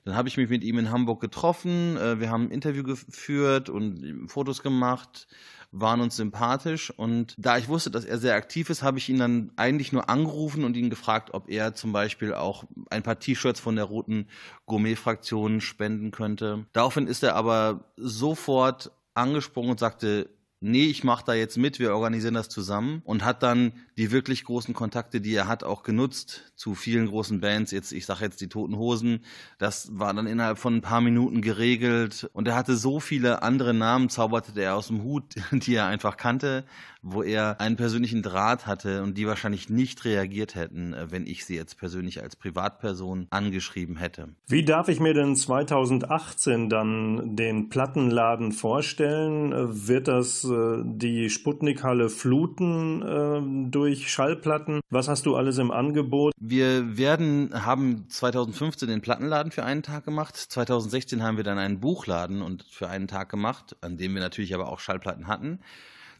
Dann 0.04 0.16
habe 0.16 0.28
ich 0.28 0.36
mich 0.36 0.48
mit 0.50 0.64
ihm 0.64 0.78
in 0.78 0.90
Hamburg 0.90 1.20
getroffen, 1.20 1.96
äh, 1.96 2.18
wir 2.18 2.30
haben 2.30 2.44
ein 2.44 2.50
Interview 2.50 2.82
geführt 2.82 3.68
und 3.68 4.28
Fotos 4.28 4.62
gemacht, 4.62 5.28
waren 5.70 6.00
uns 6.00 6.16
sympathisch 6.16 6.90
und 6.90 7.34
da 7.38 7.56
ich 7.56 7.68
wusste, 7.68 7.90
dass 7.90 8.04
er 8.04 8.18
sehr 8.18 8.34
aktiv 8.34 8.68
ist, 8.68 8.82
habe 8.82 8.98
ich 8.98 9.08
ihn 9.08 9.18
dann 9.18 9.52
eigentlich 9.56 9.92
nur 9.92 10.08
angerufen 10.10 10.64
und 10.64 10.76
ihn 10.76 10.90
gefragt, 10.90 11.30
ob 11.32 11.48
er 11.48 11.74
zum 11.74 11.92
Beispiel 11.92 12.34
auch 12.34 12.64
ein 12.90 13.02
paar 13.02 13.18
T-Shirts 13.18 13.60
von 13.60 13.76
der 13.76 13.86
roten 13.86 14.28
Gourmet-Fraktion 14.66 15.60
spenden 15.60 16.10
könnte. 16.10 16.66
Daraufhin 16.72 17.06
ist 17.06 17.22
er 17.22 17.36
aber 17.36 17.92
sofort 17.96 18.92
angesprungen 19.14 19.70
und 19.70 19.80
sagte, 19.80 20.28
nee, 20.62 20.84
ich 20.84 21.04
mache 21.04 21.24
da 21.26 21.34
jetzt 21.34 21.56
mit, 21.56 21.78
wir 21.78 21.94
organisieren 21.94 22.34
das 22.34 22.48
zusammen 22.48 23.02
und 23.04 23.24
hat 23.24 23.42
dann 23.42 23.72
die 23.96 24.10
wirklich 24.10 24.44
großen 24.44 24.74
Kontakte, 24.74 25.20
die 25.20 25.34
er 25.34 25.48
hat, 25.48 25.64
auch 25.64 25.82
genutzt 25.82 26.52
zu 26.56 26.74
vielen 26.74 27.08
großen 27.08 27.40
Bands. 27.40 27.72
Jetzt, 27.72 27.92
ich 27.92 28.06
sage 28.06 28.24
jetzt 28.24 28.40
die 28.40 28.48
Toten 28.48 28.76
Hosen, 28.76 29.24
das 29.58 29.90
war 29.92 30.14
dann 30.14 30.26
innerhalb 30.26 30.58
von 30.58 30.76
ein 30.76 30.82
paar 30.82 31.00
Minuten 31.00 31.42
geregelt 31.42 32.30
und 32.32 32.48
er 32.48 32.54
hatte 32.54 32.76
so 32.76 33.00
viele 33.00 33.42
andere 33.42 33.74
Namen, 33.74 34.08
zauberte 34.08 34.58
er 34.60 34.76
aus 34.76 34.86
dem 34.88 35.02
Hut, 35.02 35.34
die 35.52 35.74
er 35.74 35.86
einfach 35.86 36.16
kannte, 36.16 36.64
wo 37.02 37.22
er 37.22 37.60
einen 37.60 37.76
persönlichen 37.76 38.22
Draht 38.22 38.66
hatte 38.66 39.02
und 39.02 39.18
die 39.18 39.26
wahrscheinlich 39.26 39.68
nicht 39.68 40.04
reagiert 40.04 40.54
hätten, 40.54 40.94
äh, 40.94 41.10
wenn 41.10 41.26
ich 41.26 41.44
sie 41.44 41.56
jetzt 41.56 41.76
persönlich 41.78 42.22
als 42.22 42.36
Privatperson 42.36 43.26
angeschrieben 43.30 43.96
hätte. 43.96 44.28
Wie 44.46 44.64
darf 44.64 44.88
ich 44.88 45.00
mir 45.00 45.14
denn 45.14 45.34
2018 45.34 46.68
dann 46.68 47.36
den 47.36 47.68
Plattenladen 47.68 48.52
vorstellen? 48.52 49.52
Äh, 49.52 49.88
wird 49.88 50.08
das 50.08 50.44
äh, 50.54 50.82
die 50.84 51.30
Sputnik-Halle 51.30 52.08
fluten 52.08 53.02
äh, 53.02 53.70
durch 53.70 54.10
Schallplatten? 54.10 54.80
Was 54.90 55.08
hast 55.08 55.26
du 55.26 55.36
alles 55.36 55.58
im 55.58 55.70
Angebot? 55.70 56.32
Wir 56.38 56.96
werden, 56.96 57.50
haben 57.64 58.08
2015 58.08 58.88
den 58.88 59.00
Plattenladen 59.00 59.52
für 59.52 59.64
einen 59.64 59.82
Tag 59.82 60.04
gemacht. 60.04 60.36
2016 60.36 61.22
haben 61.22 61.36
wir 61.36 61.44
dann 61.44 61.58
einen 61.58 61.80
Buchladen 61.80 62.42
und 62.42 62.64
für 62.64 62.88
einen 62.88 63.08
Tag 63.08 63.28
gemacht, 63.28 63.76
an 63.80 63.96
dem 63.96 64.14
wir 64.14 64.20
natürlich 64.20 64.54
aber 64.54 64.68
auch 64.68 64.80
Schallplatten 64.80 65.26
hatten. 65.26 65.60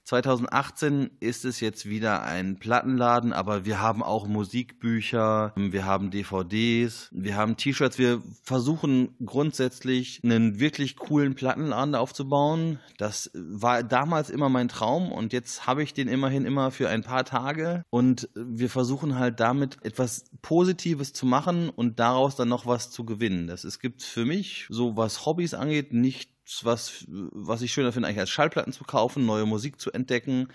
2018 0.05 1.11
ist 1.21 1.45
es 1.45 1.61
jetzt 1.61 1.88
wieder 1.88 2.23
ein 2.23 2.59
Plattenladen, 2.59 3.33
aber 3.33 3.65
wir 3.65 3.81
haben 3.81 4.03
auch 4.03 4.27
Musikbücher, 4.27 5.53
wir 5.57 5.85
haben 5.85 6.11
DVDs, 6.11 7.09
wir 7.12 7.37
haben 7.37 7.57
T-Shirts. 7.57 7.99
Wir 7.99 8.23
versuchen 8.43 9.17
grundsätzlich 9.25 10.21
einen 10.25 10.59
wirklich 10.59 10.97
coolen 10.97 11.35
Plattenladen 11.35 11.95
aufzubauen. 11.95 12.79
Das 12.99 13.31
war 13.35 13.83
damals 13.83 14.31
immer 14.31 14.49
mein 14.49 14.69
Traum 14.69 15.12
und 15.12 15.33
jetzt 15.33 15.67
habe 15.67 15.83
ich 15.83 15.95
den 15.95 16.09
immerhin 16.09 16.45
immer 16.45 16.71
für 16.71 16.88
ein 16.88 17.03
paar 17.03 17.25
Tage 17.25 17.85
und 17.91 18.29
wir 18.35 18.71
versuchen 18.71 19.19
halt 19.19 19.41
damit 19.41 19.79
etwas 19.85 20.25
Positives 20.43 21.12
zu 21.12 21.27
machen 21.27 21.71
und 21.71 22.01
daraus 22.01 22.37
dann 22.37 22.49
noch 22.49 22.67
was 22.67 22.91
zu 22.91 23.05
gewinnen. 23.05 23.47
Das 23.47 23.65
es 23.65 23.79
gibt 23.79 24.03
für 24.03 24.25
mich, 24.25 24.67
so 24.69 24.97
was 24.97 25.25
Hobbys 25.27 25.55
angeht, 25.55 25.93
nicht 25.93 26.32
was, 26.63 27.05
was 27.09 27.63
ich 27.63 27.73
schöner 27.73 27.93
finde, 27.93 28.09
eigentlich 28.09 28.21
als 28.21 28.31
Schallplatten 28.31 28.73
zu 28.73 28.85
kaufen, 28.85 29.27
neue 29.27 29.47
Musik 29.47 29.81
zu 29.81 29.93
entdecken. 29.93 30.49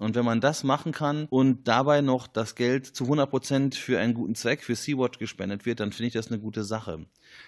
Und 0.00 0.14
wenn 0.14 0.24
man 0.24 0.40
das 0.40 0.64
machen 0.64 0.92
kann 0.92 1.26
und 1.28 1.68
dabei 1.68 2.00
noch 2.00 2.26
das 2.26 2.54
Geld 2.54 2.86
zu 2.86 3.04
100% 3.04 3.74
für 3.74 4.00
einen 4.00 4.14
guten 4.14 4.34
Zweck, 4.34 4.64
für 4.64 4.74
Sea-Watch 4.74 5.18
gespendet 5.18 5.66
wird, 5.66 5.80
dann 5.80 5.92
finde 5.92 6.08
ich 6.08 6.14
das 6.14 6.28
eine 6.28 6.40
gute 6.40 6.64
Sache. 6.64 7.04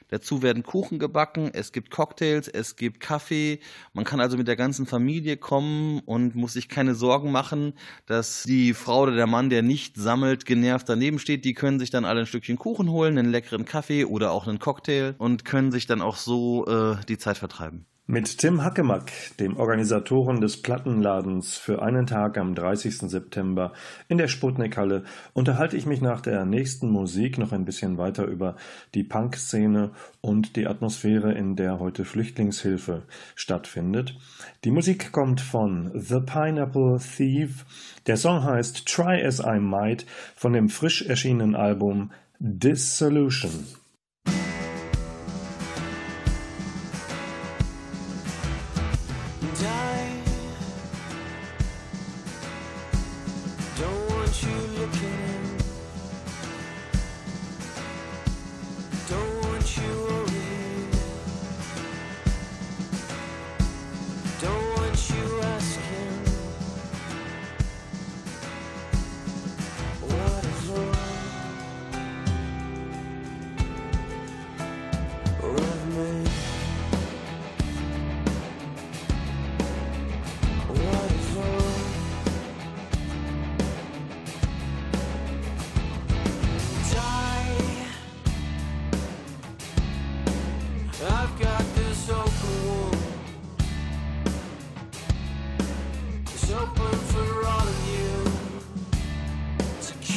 Dazu 0.08 0.42
werden 0.42 0.62
Kuchen 0.62 0.98
gebacken, 0.98 1.50
es 1.54 1.72
gibt 1.72 1.90
Cocktails, 1.90 2.48
es 2.48 2.76
gibt 2.76 3.00
Kaffee. 3.00 3.60
Man 3.94 4.04
kann 4.04 4.20
also 4.20 4.36
mit 4.36 4.48
der 4.48 4.56
ganzen 4.56 4.84
Familie 4.84 5.38
kommen 5.38 6.00
und 6.00 6.34
muss 6.34 6.52
sich 6.52 6.68
keine 6.68 6.94
Sorgen 6.94 7.32
machen, 7.32 7.72
dass 8.04 8.42
die 8.42 8.74
Frau 8.74 9.04
oder 9.04 9.16
der 9.16 9.26
Mann, 9.26 9.48
der 9.48 9.62
nicht 9.62 9.96
sammelt, 9.96 10.44
genervt 10.44 10.88
daneben 10.90 11.18
steht. 11.18 11.46
Die 11.46 11.54
können 11.54 11.78
sich 11.78 11.88
dann 11.88 12.04
alle 12.04 12.20
ein 12.20 12.26
Stückchen 12.26 12.58
Kuchen 12.58 12.90
holen, 12.90 13.16
einen 13.16 13.30
leckeren 13.30 13.64
Kaffee 13.64 14.04
oder 14.04 14.30
auch 14.30 14.46
einen 14.46 14.58
Cocktail 14.58 15.14
und 15.16 15.46
können 15.46 15.72
sich 15.72 15.86
dann 15.86 16.02
auch 16.02 16.16
so 16.16 16.66
äh, 16.66 16.96
die 17.08 17.16
Zeit 17.16 17.38
vertreiben. 17.38 17.86
Mit 18.08 18.38
Tim 18.38 18.64
Hackemack, 18.64 19.12
dem 19.38 19.56
Organisatoren 19.56 20.40
des 20.40 20.60
Plattenladens 20.60 21.56
für 21.56 21.82
einen 21.82 22.04
Tag 22.04 22.36
am 22.36 22.56
30. 22.56 22.96
September 22.96 23.72
in 24.08 24.18
der 24.18 24.26
Sputnik-Halle, 24.26 25.04
unterhalte 25.34 25.76
ich 25.76 25.86
mich 25.86 26.00
nach 26.00 26.20
der 26.20 26.44
nächsten 26.44 26.90
Musik 26.90 27.38
noch 27.38 27.52
ein 27.52 27.64
bisschen 27.64 27.98
weiter 27.98 28.24
über 28.24 28.56
die 28.94 29.04
Punk-Szene 29.04 29.92
und 30.20 30.56
die 30.56 30.66
Atmosphäre, 30.66 31.32
in 31.32 31.54
der 31.54 31.78
heute 31.78 32.04
Flüchtlingshilfe 32.04 33.04
stattfindet. 33.36 34.18
Die 34.64 34.72
Musik 34.72 35.12
kommt 35.12 35.40
von 35.40 35.92
The 35.94 36.18
Pineapple 36.18 36.98
Thief. 36.98 37.64
Der 38.08 38.16
Song 38.16 38.42
heißt 38.42 38.84
Try 38.84 39.24
As 39.24 39.38
I 39.38 39.60
Might 39.60 40.06
von 40.34 40.52
dem 40.54 40.70
frisch 40.70 41.02
erschienenen 41.02 41.54
Album 41.54 42.10
Dissolution. 42.40 43.64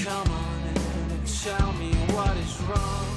Come 0.03 0.31
on 0.31 0.61
and 0.67 1.27
tell 1.27 1.71
me 1.73 1.93
what 2.13 2.35
is 2.37 2.61
wrong. 2.63 3.14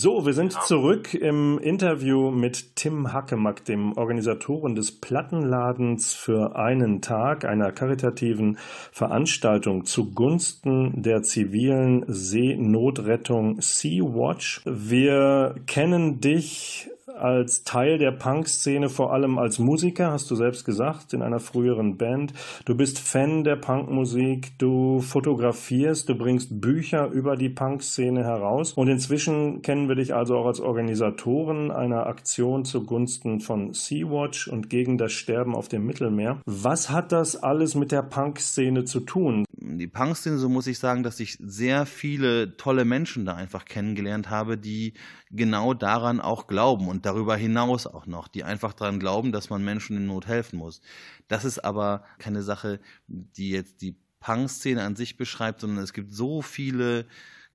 So, 0.00 0.24
wir 0.24 0.32
sind 0.32 0.52
zurück 0.52 1.12
im 1.12 1.58
Interview 1.58 2.30
mit 2.30 2.76
Tim 2.76 3.12
Hackemack, 3.12 3.64
dem 3.64 3.94
Organisatoren 3.94 4.76
des 4.76 4.92
Plattenladens 4.92 6.14
für 6.14 6.54
einen 6.54 7.02
Tag, 7.02 7.44
einer 7.44 7.72
karitativen 7.72 8.58
Veranstaltung 8.92 9.86
zugunsten 9.86 11.02
der 11.02 11.22
zivilen 11.22 12.04
Seenotrettung 12.06 13.60
Sea-Watch. 13.60 14.62
Wir 14.66 15.56
kennen 15.66 16.20
dich 16.20 16.88
als 17.18 17.64
Teil 17.64 17.98
der 17.98 18.12
Punk-Szene, 18.12 18.88
vor 18.88 19.12
allem 19.12 19.38
als 19.38 19.58
Musiker, 19.58 20.12
hast 20.12 20.30
du 20.30 20.34
selbst 20.34 20.64
gesagt, 20.64 21.12
in 21.12 21.22
einer 21.22 21.40
früheren 21.40 21.96
Band. 21.96 22.32
Du 22.64 22.74
bist 22.74 22.98
Fan 22.98 23.44
der 23.44 23.56
Punkmusik, 23.56 24.58
du 24.58 25.00
fotografierst, 25.00 26.08
du 26.08 26.14
bringst 26.14 26.60
Bücher 26.60 27.08
über 27.08 27.36
die 27.36 27.48
Punk-Szene 27.48 28.24
heraus 28.24 28.72
und 28.72 28.88
inzwischen 28.88 29.62
kennen 29.62 29.88
wir 29.88 29.96
dich 29.96 30.14
also 30.14 30.36
auch 30.36 30.46
als 30.46 30.60
Organisatoren 30.60 31.70
einer 31.70 32.06
Aktion 32.06 32.64
zugunsten 32.64 33.40
von 33.40 33.72
Sea-Watch 33.72 34.48
und 34.48 34.70
gegen 34.70 34.98
das 34.98 35.12
Sterben 35.12 35.54
auf 35.54 35.68
dem 35.68 35.86
Mittelmeer. 35.86 36.40
Was 36.46 36.90
hat 36.90 37.12
das 37.12 37.42
alles 37.42 37.74
mit 37.74 37.92
der 37.92 38.02
Punk-Szene 38.02 38.84
zu 38.84 39.00
tun? 39.00 39.44
Die 39.52 39.86
Punk-Szene, 39.86 40.38
so 40.38 40.48
muss 40.48 40.66
ich 40.66 40.78
sagen, 40.78 41.02
dass 41.02 41.20
ich 41.20 41.36
sehr 41.40 41.84
viele 41.86 42.56
tolle 42.56 42.84
Menschen 42.84 43.24
da 43.24 43.34
einfach 43.34 43.64
kennengelernt 43.64 44.30
habe, 44.30 44.56
die 44.56 44.94
genau 45.30 45.74
daran 45.74 46.20
auch 46.20 46.46
glauben 46.46 46.88
und 46.88 47.06
darüber 47.06 47.36
hinaus 47.36 47.86
auch 47.86 48.06
noch, 48.06 48.28
die 48.28 48.44
einfach 48.44 48.72
daran 48.72 49.00
glauben, 49.00 49.32
dass 49.32 49.50
man 49.50 49.64
Menschen 49.64 49.96
in 49.96 50.06
Not 50.06 50.26
helfen 50.26 50.58
muss. 50.58 50.80
Das 51.28 51.44
ist 51.44 51.58
aber 51.64 52.04
keine 52.18 52.42
Sache, 52.42 52.80
die 53.06 53.50
jetzt 53.50 53.82
die 53.82 53.96
Punk-Szene 54.20 54.82
an 54.82 54.96
sich 54.96 55.16
beschreibt, 55.16 55.60
sondern 55.60 55.82
es 55.84 55.92
gibt 55.92 56.12
so 56.12 56.42
viele 56.42 57.06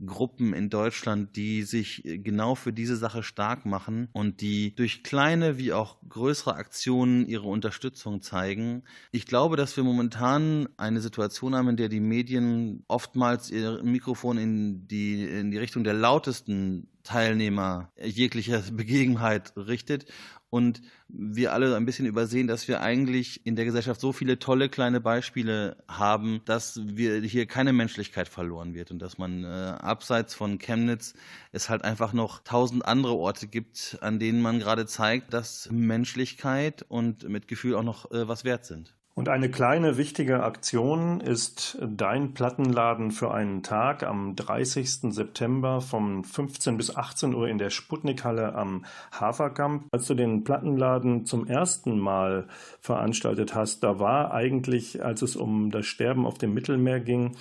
Gruppen 0.06 0.54
in 0.54 0.70
Deutschland, 0.70 1.36
die 1.36 1.64
sich 1.64 2.02
genau 2.06 2.56
für 2.56 2.74
diese 2.74 2.98
Sache 2.98 3.24
stark 3.24 3.66
machen 3.66 4.10
und 4.12 4.42
die 4.42 4.76
durch 4.76 5.04
kleine 5.04 5.58
wie 5.58 5.74
auch 5.74 5.98
größere 6.08 6.56
Aktionen 6.56 7.28
ihre 7.28 7.48
Unterstützung 7.48 8.22
zeigen. 8.22 8.84
Ich 9.12 9.26
glaube, 9.26 9.56
dass 9.56 9.78
wir 9.78 9.84
momentan 9.84 10.68
eine 10.78 11.00
Situation 11.00 11.56
haben, 11.56 11.70
in 11.70 11.78
der 11.78 11.90
die 11.90 12.00
Medien 12.00 12.84
oftmals 12.88 13.52
ihr 13.52 13.82
Mikrofon 13.84 14.38
in 14.38 14.88
die, 14.88 15.24
in 15.24 15.52
die 15.52 15.58
Richtung 15.60 15.84
der 15.84 15.94
lautesten 15.94 16.88
Teilnehmer 17.04 17.92
jeglicher 18.02 18.62
Begebenheit 18.72 19.54
richtet 19.56 20.06
und 20.50 20.82
wir 21.08 21.52
alle 21.52 21.76
ein 21.76 21.86
bisschen 21.86 22.06
übersehen, 22.06 22.46
dass 22.48 22.68
wir 22.68 22.82
eigentlich 22.82 23.44
in 23.44 23.56
der 23.56 23.66
Gesellschaft 23.66 24.00
so 24.00 24.14
viele 24.14 24.38
tolle 24.38 24.70
kleine 24.70 25.02
Beispiele 25.02 25.78
haben, 25.88 26.42
dass 26.46 26.80
wir 26.84 27.22
hier 27.22 27.48
keine 27.48 27.74
Menschlichkeit 27.74 28.28
verloren 28.28 28.76
wird 28.76 28.92
und 28.92 29.00
dass 29.00 29.18
man 29.18 29.44
äh, 29.44 29.48
abseits 29.48 30.36
von 30.36 30.60
Chemnitz 30.60 31.16
es 31.52 31.70
halt 31.70 31.84
einfach 31.84 32.14
noch 32.14 32.44
tausend 32.44 32.86
andere 32.86 33.16
Orte 33.16 33.48
gibt, 33.48 33.98
an 34.02 34.20
denen 34.20 34.44
man 34.44 34.60
gerade 34.60 34.86
zeigt, 34.86 35.34
dass 35.34 35.70
Menschlichkeit 35.72 36.86
und 36.88 37.28
Mitgefühl 37.28 37.74
auch 37.74 37.82
noch 37.84 38.12
äh, 38.12 38.28
was 38.28 38.44
wert 38.44 38.66
sind. 38.66 38.96
Und 39.16 39.30
eine 39.30 39.52
kleine 39.52 39.98
wichtige 39.98 40.42
Aktion 40.42 41.22
ist 41.22 41.78
dein 41.80 42.34
Plattenladen 42.34 43.12
für 43.12 43.32
einen 43.32 43.62
Tag 43.62 44.02
am 44.02 44.36
30. 44.36 45.14
September 45.14 45.82
von 45.82 46.24
15 46.24 46.78
bis 46.78 46.96
18 46.96 47.36
Uhr 47.36 47.48
in 47.48 47.60
der 47.60 47.70
Sputnikhalle 47.70 48.56
am 48.56 48.86
Haferkamp. 49.12 49.86
Als 49.92 50.08
du 50.08 50.16
den 50.16 50.44
Plattenladen 50.44 51.28
zum 51.28 51.46
ersten 51.46 52.00
Mal 52.00 52.48
veranstaltet 52.80 53.54
hast, 53.54 53.84
da 53.84 54.00
war 54.00 54.34
eigentlich, 54.34 55.06
als 55.06 55.22
es 55.22 55.36
um 55.36 55.70
das 55.70 55.86
Sterben 55.86 56.26
auf 56.26 56.40
dem 56.40 56.56
Mittelmeer 56.56 57.00
ging, 57.00 57.36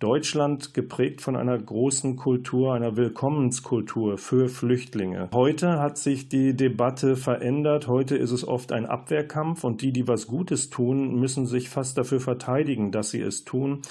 Deutschland 0.00 0.74
geprägt 0.74 1.20
von 1.20 1.36
einer 1.36 1.56
großen 1.56 2.16
Kultur, 2.16 2.74
einer 2.74 2.96
Willkommenskultur 2.96 4.18
für 4.18 4.48
Flüchtlinge. 4.48 5.28
Heute 5.32 5.78
hat 5.78 5.98
sich 5.98 6.28
die 6.28 6.54
Debatte 6.54 7.16
verändert. 7.16 7.86
Heute 7.86 8.16
ist 8.16 8.32
es 8.32 8.46
oft 8.46 8.72
ein 8.72 8.86
Abwehrkampf 8.86 9.62
und 9.62 9.82
die, 9.82 9.92
die 9.92 10.08
was 10.08 10.26
Gutes 10.26 10.68
tun, 10.68 11.18
müssen 11.20 11.46
sich 11.46 11.68
fast 11.68 11.96
dafür 11.96 12.20
verteidigen, 12.20 12.90
dass 12.90 13.10
sie 13.10 13.20
es 13.20 13.44
tun. 13.44 13.82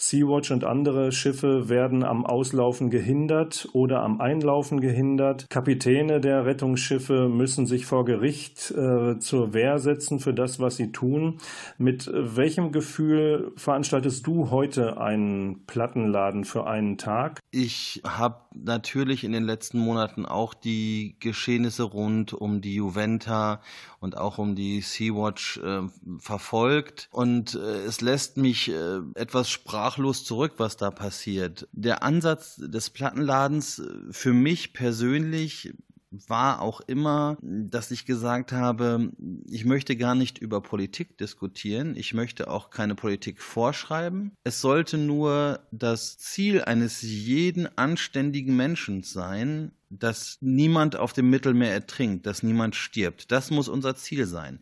Sea-Watch 0.00 0.50
und 0.50 0.64
andere 0.64 1.12
Schiffe 1.12 1.68
werden 1.68 2.02
am 2.02 2.24
Auslaufen 2.24 2.88
gehindert 2.88 3.68
oder 3.74 4.02
am 4.02 4.20
Einlaufen 4.20 4.80
gehindert. 4.80 5.46
Kapitäne 5.50 6.20
der 6.20 6.46
Rettungsschiffe 6.46 7.28
müssen 7.28 7.66
sich 7.66 7.84
vor 7.84 8.06
Gericht 8.06 8.70
äh, 8.70 9.18
zur 9.18 9.52
Wehr 9.52 9.78
setzen 9.78 10.18
für 10.18 10.32
das, 10.32 10.58
was 10.58 10.76
sie 10.76 10.90
tun. 10.90 11.38
Mit 11.76 12.10
welchem 12.12 12.72
Gefühl 12.72 13.52
veranstaltest 13.56 14.26
du 14.26 14.50
heute 14.50 14.98
einen 14.98 15.66
Plattenladen 15.66 16.44
für 16.44 16.66
einen 16.66 16.96
Tag? 16.96 17.40
Ich 17.50 18.00
habe 18.06 18.40
natürlich 18.54 19.24
in 19.24 19.32
den 19.32 19.44
letzten 19.44 19.78
Monaten 19.78 20.26
auch 20.26 20.54
die 20.54 21.16
Geschehnisse 21.20 21.84
rund 21.84 22.32
um 22.32 22.60
die 22.60 22.74
Juventa 22.74 23.60
und 24.00 24.16
auch 24.16 24.38
um 24.38 24.54
die 24.54 24.80
Sea-Watch 24.80 25.58
äh, 25.58 25.82
verfolgt. 26.18 27.08
Und 27.12 27.54
äh, 27.54 27.84
es 27.84 28.00
lässt 28.00 28.36
mich 28.36 28.70
äh, 28.70 28.98
etwas 29.14 29.50
sprachlos 29.50 30.24
zurück, 30.24 30.54
was 30.58 30.76
da 30.76 30.90
passiert. 30.90 31.68
Der 31.72 32.02
Ansatz 32.02 32.56
des 32.56 32.90
Plattenladens 32.90 33.78
äh, 33.78 33.84
für 34.10 34.32
mich 34.32 34.72
persönlich 34.72 35.72
war 36.10 36.60
auch 36.60 36.80
immer, 36.80 37.38
dass 37.40 37.90
ich 37.90 38.04
gesagt 38.04 38.52
habe, 38.52 39.12
ich 39.46 39.64
möchte 39.64 39.96
gar 39.96 40.14
nicht 40.14 40.38
über 40.38 40.60
Politik 40.60 41.16
diskutieren, 41.18 41.94
ich 41.96 42.14
möchte 42.14 42.50
auch 42.50 42.70
keine 42.70 42.94
Politik 42.94 43.40
vorschreiben. 43.40 44.32
Es 44.42 44.60
sollte 44.60 44.98
nur 44.98 45.60
das 45.70 46.18
Ziel 46.18 46.62
eines 46.62 47.02
jeden 47.02 47.66
anständigen 47.78 48.56
Menschen 48.56 49.02
sein, 49.02 49.72
dass 49.88 50.38
niemand 50.40 50.96
auf 50.96 51.12
dem 51.12 51.30
Mittelmeer 51.30 51.72
ertrinkt, 51.72 52.26
dass 52.26 52.42
niemand 52.42 52.76
stirbt. 52.76 53.32
Das 53.32 53.50
muss 53.50 53.68
unser 53.68 53.96
Ziel 53.96 54.26
sein. 54.26 54.60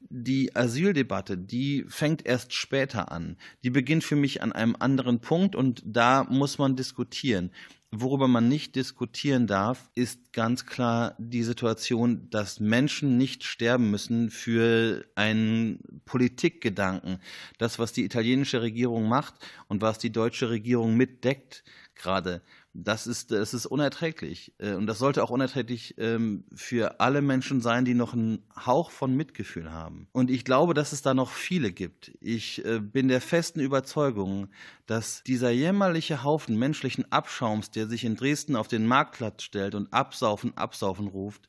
Die 0.00 0.54
Asyldebatte, 0.54 1.36
die 1.36 1.84
fängt 1.88 2.24
erst 2.24 2.52
später 2.52 3.10
an. 3.10 3.36
Die 3.64 3.70
beginnt 3.70 4.04
für 4.04 4.14
mich 4.14 4.40
an 4.42 4.52
einem 4.52 4.76
anderen 4.78 5.20
Punkt 5.20 5.56
und 5.56 5.82
da 5.84 6.24
muss 6.24 6.58
man 6.58 6.76
diskutieren. 6.76 7.50
Worüber 7.90 8.28
man 8.28 8.48
nicht 8.48 8.76
diskutieren 8.76 9.46
darf, 9.46 9.88
ist 9.94 10.34
ganz 10.34 10.66
klar 10.66 11.14
die 11.18 11.42
Situation, 11.42 12.28
dass 12.28 12.60
Menschen 12.60 13.16
nicht 13.16 13.44
sterben 13.44 13.90
müssen 13.90 14.28
für 14.28 15.06
einen 15.14 15.80
Politikgedanken. 16.04 17.18
Das, 17.56 17.78
was 17.78 17.94
die 17.94 18.04
italienische 18.04 18.60
Regierung 18.60 19.08
macht 19.08 19.36
und 19.68 19.80
was 19.80 19.98
die 19.98 20.12
deutsche 20.12 20.50
Regierung 20.50 20.98
mitdeckt, 20.98 21.64
gerade 21.94 22.42
das 22.74 23.06
ist, 23.06 23.30
das 23.30 23.54
ist 23.54 23.66
unerträglich. 23.66 24.52
Äh, 24.58 24.74
und 24.74 24.86
das 24.86 24.98
sollte 24.98 25.22
auch 25.22 25.30
unerträglich 25.30 25.94
ähm, 25.98 26.44
für 26.54 27.00
alle 27.00 27.22
Menschen 27.22 27.60
sein, 27.60 27.84
die 27.84 27.94
noch 27.94 28.12
einen 28.12 28.44
Hauch 28.64 28.90
von 28.90 29.16
Mitgefühl 29.16 29.72
haben. 29.72 30.08
Und 30.12 30.30
ich 30.30 30.44
glaube, 30.44 30.74
dass 30.74 30.92
es 30.92 31.02
da 31.02 31.14
noch 31.14 31.30
viele 31.30 31.72
gibt. 31.72 32.12
Ich 32.20 32.64
äh, 32.64 32.80
bin 32.80 33.08
der 33.08 33.20
festen 33.20 33.60
Überzeugung, 33.60 34.48
dass 34.86 35.22
dieser 35.24 35.50
jämmerliche 35.50 36.22
Haufen 36.22 36.58
menschlichen 36.58 37.10
Abschaums, 37.10 37.70
der 37.70 37.86
sich 37.86 38.04
in 38.04 38.16
Dresden 38.16 38.56
auf 38.56 38.68
den 38.68 38.86
Marktplatz 38.86 39.42
stellt 39.42 39.74
und 39.74 39.92
absaufen, 39.92 40.56
absaufen 40.56 41.08
ruft, 41.08 41.48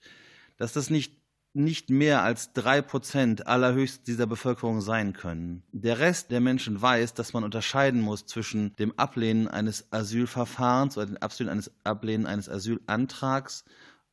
dass 0.58 0.74
das 0.74 0.90
nicht 0.90 1.19
nicht 1.60 1.89
mehr 1.89 2.24
als 2.24 2.54
drei 2.54 2.82
Prozent 2.82 3.45
allerhöchst 3.45 4.08
dieser 4.08 4.26
Bevölkerung 4.26 4.82
sein 4.82 5.13
können. 5.13 5.63
Der 5.72 6.00
Rest 6.00 6.32
der 6.32 6.39
Menschen 6.39 6.82
weiß, 6.82 7.13
dass 7.13 7.34
man 7.34 7.43
unterscheiden 7.43 8.02
muss 8.02 8.26
zwischen 8.26 8.76
dem 8.78 8.98
Ablehnen 8.98 9.48
eines 9.48 9.91
Asylverfahrens 9.91 10.98
oder 10.98 11.06
dem 11.06 11.17
Ablehnen 11.17 11.50
eines, 11.50 11.72
Ablehnen 11.84 12.26
eines 12.26 12.50
Asylantrags 12.50 13.65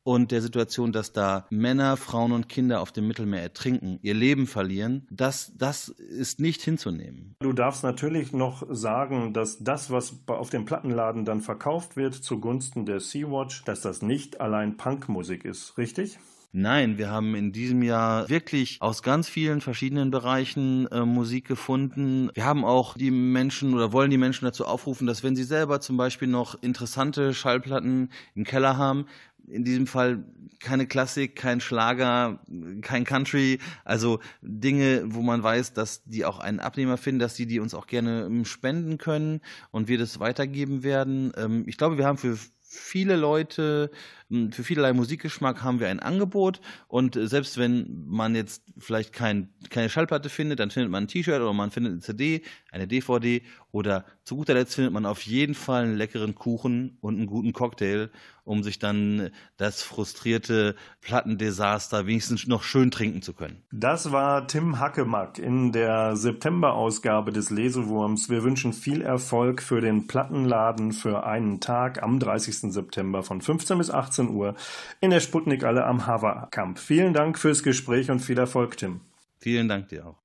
und 0.07 0.31
der 0.31 0.41
Situation, 0.41 0.93
dass 0.93 1.11
da 1.11 1.45
Männer, 1.49 1.97
Frauen 1.97 2.31
und 2.31 2.47
Kinder 2.47 2.79
auf 2.79 2.93
dem 2.93 3.09
Mittelmeer 3.09 3.41
ertrinken, 3.41 3.99
ihr 4.01 4.13
Leben 4.13 4.47
verlieren, 4.47 5.05
das, 5.11 5.51
das 5.57 5.89
ist 5.89 6.39
nicht 6.39 6.61
hinzunehmen. 6.61 7.35
Du 7.41 7.51
darfst 7.51 7.83
natürlich 7.83 8.31
noch 8.31 8.65
sagen, 8.69 9.33
dass 9.33 9.57
das, 9.59 9.91
was 9.91 10.15
auf 10.27 10.49
dem 10.49 10.63
Plattenladen 10.63 11.25
dann 11.25 11.41
verkauft 11.41 11.97
wird 11.97 12.13
zugunsten 12.13 12.85
der 12.85 13.01
Sea-Watch, 13.01 13.65
dass 13.65 13.81
das 13.81 14.01
nicht 14.01 14.39
allein 14.39 14.77
Punkmusik 14.77 15.43
ist, 15.43 15.77
richtig? 15.77 16.19
Nein, 16.53 16.97
wir 16.97 17.11
haben 17.11 17.35
in 17.35 17.51
diesem 17.51 17.83
Jahr 17.83 18.29
wirklich 18.29 18.81
aus 18.81 19.03
ganz 19.03 19.27
vielen 19.27 19.59
verschiedenen 19.59 20.11
Bereichen 20.11 20.87
äh, 20.87 21.05
Musik 21.05 21.45
gefunden. 21.45 22.29
Wir 22.33 22.45
haben 22.45 22.63
auch 22.63 22.95
die 22.95 23.11
Menschen 23.11 23.73
oder 23.73 23.91
wollen 23.91 24.09
die 24.09 24.17
Menschen 24.17 24.45
dazu 24.45 24.65
aufrufen, 24.65 25.07
dass 25.07 25.23
wenn 25.23 25.35
sie 25.35 25.43
selber 25.43 25.81
zum 25.81 25.97
Beispiel 25.97 26.29
noch 26.29 26.55
interessante 26.63 27.33
Schallplatten 27.33 28.11
im 28.33 28.45
Keller 28.45 28.77
haben, 28.77 29.07
in 29.45 29.65
diesem 29.65 29.87
Fall 29.87 30.23
keine 30.59 30.87
Klassik, 30.87 31.35
kein 31.35 31.59
Schlager, 31.59 32.39
kein 32.81 33.03
Country, 33.03 33.59
also 33.83 34.19
Dinge, 34.41 35.03
wo 35.05 35.21
man 35.21 35.43
weiß, 35.43 35.73
dass 35.73 36.03
die 36.05 36.25
auch 36.25 36.39
einen 36.39 36.59
Abnehmer 36.59 36.97
finden, 36.97 37.19
dass 37.19 37.35
die 37.35 37.45
die 37.45 37.59
uns 37.59 37.73
auch 37.73 37.87
gerne 37.87 38.23
ähm, 38.25 38.45
spenden 38.45 38.97
können 38.97 39.41
und 39.71 39.89
wir 39.89 39.97
das 39.97 40.19
weitergeben 40.19 40.83
werden. 40.83 41.33
Ähm, 41.37 41.65
ich 41.67 41.77
glaube, 41.77 41.97
wir 41.97 42.05
haben 42.05 42.17
für 42.17 42.37
viele 42.61 43.15
Leute 43.15 43.91
für 44.29 44.63
vielerlei 44.63 44.93
Musikgeschmack 44.93 45.63
haben 45.63 45.79
wir 45.79 45.87
ein 45.87 45.99
Angebot 45.99 46.59
und 46.87 47.15
äh, 47.15 47.27
selbst 47.27 47.57
wenn 47.57 48.05
man 48.07 48.35
jetzt 48.35 48.63
vielleicht 48.77 49.13
kein, 49.13 49.49
keine 49.69 49.89
Schallplatte 49.89 50.29
findet, 50.29 50.59
dann 50.59 50.69
findet 50.69 50.91
man 50.91 51.05
ein 51.05 51.07
T-Shirt 51.07 51.41
oder 51.41 51.53
man 51.53 51.71
findet 51.71 51.93
eine 51.93 52.01
CD, 52.01 52.41
eine 52.71 52.87
DVD 52.87 53.41
oder 53.71 54.05
zu 54.23 54.35
guter 54.35 54.53
Letzt 54.55 54.75
findet 54.75 54.91
man 54.93 55.05
auf 55.05 55.21
jeden 55.21 55.55
Fall 55.55 55.83
einen 55.83 55.95
leckeren 55.95 56.35
Kuchen 56.35 56.97
und 56.99 57.15
einen 57.15 57.27
guten 57.27 57.53
Cocktail, 57.53 58.09
um 58.43 58.63
sich 58.63 58.79
dann 58.79 59.29
das 59.57 59.83
frustrierte 59.83 60.75
Plattendesaster 61.01 62.07
wenigstens 62.07 62.47
noch 62.47 62.63
schön 62.63 62.91
trinken 62.91 63.21
zu 63.21 63.33
können. 63.33 63.61
Das 63.71 64.11
war 64.11 64.47
Tim 64.47 64.79
Hackemack 64.79 65.37
in 65.37 65.71
der 65.71 66.15
September-Ausgabe 66.15 67.31
des 67.31 67.49
Lesewurms. 67.49 68.29
Wir 68.29 68.43
wünschen 68.43 68.73
viel 68.73 69.01
Erfolg 69.01 69.61
für 69.61 69.79
den 69.79 70.07
Plattenladen 70.07 70.91
für 70.91 71.25
einen 71.25 71.59
Tag 71.59 72.01
am 72.01 72.19
30. 72.19 72.73
September 72.73 73.23
von 73.23 73.41
15 73.41 73.77
bis 73.77 73.91
18 73.91 74.16
18 74.17 74.29
Uhr 74.29 74.55
in 74.99 75.11
der 75.11 75.19
Sputnik 75.19 75.63
Alle 75.63 75.85
am 75.85 76.07
Haverkamp. 76.07 76.79
Vielen 76.79 77.13
Dank 77.13 77.37
fürs 77.37 77.63
Gespräch 77.63 78.09
und 78.11 78.19
viel 78.19 78.37
Erfolg, 78.37 78.77
Tim. 78.77 79.01
Vielen 79.39 79.67
Dank 79.67 79.89
dir 79.89 80.07
auch. 80.07 80.15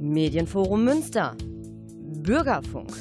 Medienforum 0.00 0.84
Münster. 0.84 1.36
Bürgerfunk. 2.22 2.92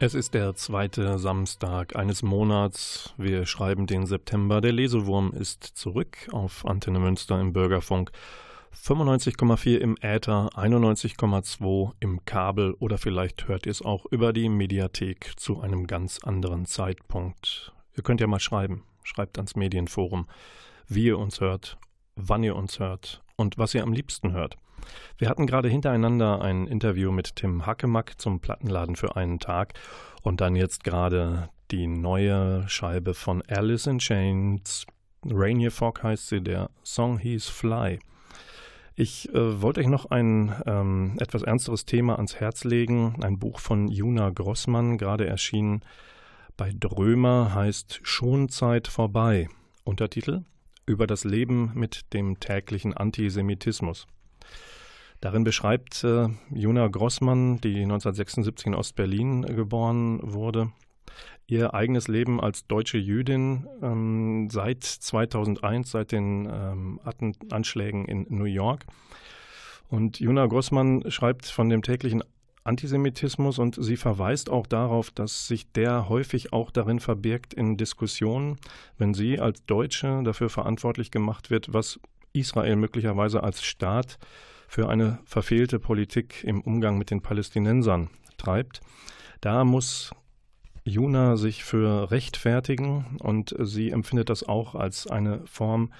Es 0.00 0.14
ist 0.14 0.32
der 0.32 0.54
zweite 0.54 1.18
Samstag 1.18 1.96
eines 1.96 2.22
Monats. 2.22 3.14
Wir 3.16 3.46
schreiben 3.46 3.88
den 3.88 4.06
September. 4.06 4.60
Der 4.60 4.70
Lesewurm 4.70 5.32
ist 5.32 5.64
zurück 5.64 6.28
auf 6.30 6.64
Antenne 6.64 7.00
Münster 7.00 7.40
im 7.40 7.52
Bürgerfunk. 7.52 8.12
95,4 8.72 9.78
im 9.78 9.96
Äther, 10.00 10.50
91,2 10.54 11.94
im 11.98 12.24
Kabel 12.24 12.74
oder 12.74 12.96
vielleicht 12.96 13.48
hört 13.48 13.66
ihr 13.66 13.72
es 13.72 13.82
auch 13.82 14.06
über 14.06 14.32
die 14.32 14.48
Mediathek 14.48 15.32
zu 15.34 15.60
einem 15.60 15.88
ganz 15.88 16.20
anderen 16.20 16.64
Zeitpunkt. 16.64 17.72
Ihr 17.96 18.04
könnt 18.04 18.20
ja 18.20 18.28
mal 18.28 18.38
schreiben. 18.38 18.84
Schreibt 19.02 19.36
ans 19.36 19.56
Medienforum, 19.56 20.28
wie 20.86 21.06
ihr 21.06 21.18
uns 21.18 21.40
hört, 21.40 21.76
wann 22.14 22.44
ihr 22.44 22.54
uns 22.54 22.78
hört 22.78 23.24
und 23.34 23.58
was 23.58 23.74
ihr 23.74 23.82
am 23.82 23.92
liebsten 23.92 24.30
hört. 24.30 24.58
Wir 25.18 25.28
hatten 25.28 25.46
gerade 25.46 25.68
hintereinander 25.68 26.40
ein 26.40 26.66
Interview 26.66 27.10
mit 27.12 27.36
Tim 27.36 27.66
Hackemack 27.66 28.20
zum 28.20 28.40
Plattenladen 28.40 28.96
für 28.96 29.16
einen 29.16 29.38
Tag 29.38 29.74
und 30.22 30.40
dann 30.40 30.56
jetzt 30.56 30.84
gerade 30.84 31.50
die 31.70 31.86
neue 31.86 32.68
Scheibe 32.68 33.14
von 33.14 33.42
Alice 33.48 33.86
in 33.86 33.98
Chains. 33.98 34.86
Rainier 35.24 35.70
Fog 35.70 36.02
heißt 36.02 36.28
sie, 36.28 36.40
der 36.40 36.70
Song 36.84 37.18
hieß 37.18 37.48
Fly. 37.48 37.98
Ich 39.00 39.32
äh, 39.32 39.62
wollte 39.62 39.80
euch 39.80 39.86
noch 39.86 40.10
ein 40.10 40.54
ähm, 40.66 41.16
etwas 41.20 41.42
ernsteres 41.42 41.84
Thema 41.84 42.16
ans 42.16 42.40
Herz 42.40 42.64
legen. 42.64 43.14
Ein 43.22 43.38
Buch 43.38 43.60
von 43.60 43.86
Juna 43.88 44.30
Grossmann, 44.30 44.98
gerade 44.98 45.26
erschienen 45.26 45.82
bei 46.56 46.72
Drömer, 46.74 47.54
heißt 47.54 48.00
Schonzeit 48.02 48.88
vorbei. 48.88 49.48
Untertitel 49.84 50.42
Über 50.84 51.06
das 51.06 51.22
Leben 51.22 51.70
mit 51.74 52.12
dem 52.12 52.40
täglichen 52.40 52.92
Antisemitismus. 52.92 54.08
Darin 55.20 55.44
beschreibt 55.44 56.04
äh, 56.04 56.28
Juna 56.50 56.86
Grossmann, 56.88 57.60
die 57.60 57.82
1976 57.82 58.66
in 58.66 58.74
Ostberlin 58.74 59.42
geboren 59.42 60.20
wurde, 60.22 60.70
ihr 61.48 61.74
eigenes 61.74 62.06
Leben 62.06 62.40
als 62.40 62.66
deutsche 62.66 62.98
Jüdin 62.98 63.66
ähm, 63.82 64.48
seit 64.50 64.84
2001, 64.84 65.90
seit 65.90 66.12
den 66.12 66.48
ähm, 66.50 67.00
Anschlägen 67.50 68.04
in 68.04 68.26
New 68.28 68.44
York. 68.44 68.86
Und 69.88 70.20
Juna 70.20 70.46
Grossmann 70.46 71.10
schreibt 71.10 71.46
von 71.46 71.68
dem 71.68 71.82
täglichen 71.82 72.22
Antisemitismus 72.62 73.58
und 73.58 73.82
sie 73.82 73.96
verweist 73.96 74.50
auch 74.50 74.66
darauf, 74.66 75.10
dass 75.10 75.48
sich 75.48 75.72
der 75.72 76.10
häufig 76.10 76.52
auch 76.52 76.70
darin 76.70 77.00
verbirgt 77.00 77.54
in 77.54 77.78
Diskussionen, 77.78 78.58
wenn 78.98 79.14
sie 79.14 79.40
als 79.40 79.64
Deutsche 79.64 80.20
dafür 80.22 80.50
verantwortlich 80.50 81.10
gemacht 81.10 81.50
wird, 81.50 81.72
was 81.72 81.98
Israel 82.34 82.76
möglicherweise 82.76 83.42
als 83.42 83.64
Staat 83.64 84.18
für 84.68 84.88
eine 84.88 85.18
verfehlte 85.24 85.80
Politik 85.80 86.44
im 86.44 86.60
Umgang 86.60 86.98
mit 86.98 87.10
den 87.10 87.22
Palästinensern 87.22 88.10
treibt. 88.36 88.80
Da 89.40 89.64
muss 89.64 90.12
Juna 90.84 91.36
sich 91.36 91.64
für 91.64 92.10
rechtfertigen 92.10 93.18
und 93.18 93.54
sie 93.58 93.90
empfindet 93.90 94.30
das 94.30 94.46
auch 94.46 94.74
als 94.74 95.06
eine 95.06 95.44
Form 95.46 95.92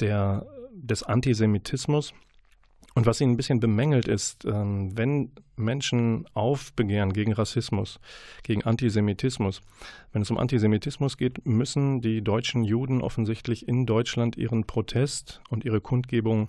der, 0.00 0.46
des 0.72 1.04
Antisemitismus. 1.04 2.12
Und 2.94 3.06
was 3.06 3.18
sie 3.18 3.24
ein 3.24 3.36
bisschen 3.36 3.60
bemängelt 3.60 4.08
ist, 4.08 4.44
ähm, 4.44 4.96
wenn 4.98 5.30
Menschen 5.54 6.26
aufbegehren 6.34 7.12
gegen 7.12 7.32
Rassismus, 7.32 8.00
gegen 8.42 8.64
Antisemitismus, 8.64 9.60
wenn 10.12 10.22
es 10.22 10.30
um 10.32 10.38
Antisemitismus 10.38 11.16
geht, 11.16 11.46
müssen 11.46 12.00
die 12.00 12.22
deutschen 12.22 12.64
Juden 12.64 13.02
offensichtlich 13.02 13.68
in 13.68 13.86
Deutschland 13.86 14.36
ihren 14.36 14.64
Protest 14.64 15.40
und 15.48 15.64
ihre 15.64 15.80
Kundgebung 15.80 16.48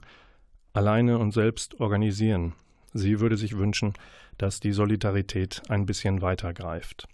alleine 0.80 1.18
und 1.18 1.34
selbst 1.34 1.82
organisieren. 1.82 2.54
Sie 2.94 3.20
würde 3.20 3.36
sich 3.36 3.58
wünschen, 3.58 3.96
dass 4.38 4.62
die 4.62 4.72
Solidarität 4.72 5.62
ein 5.68 5.86
bisschen 5.86 6.22
weiter 6.22 6.54
greift. 6.54 7.06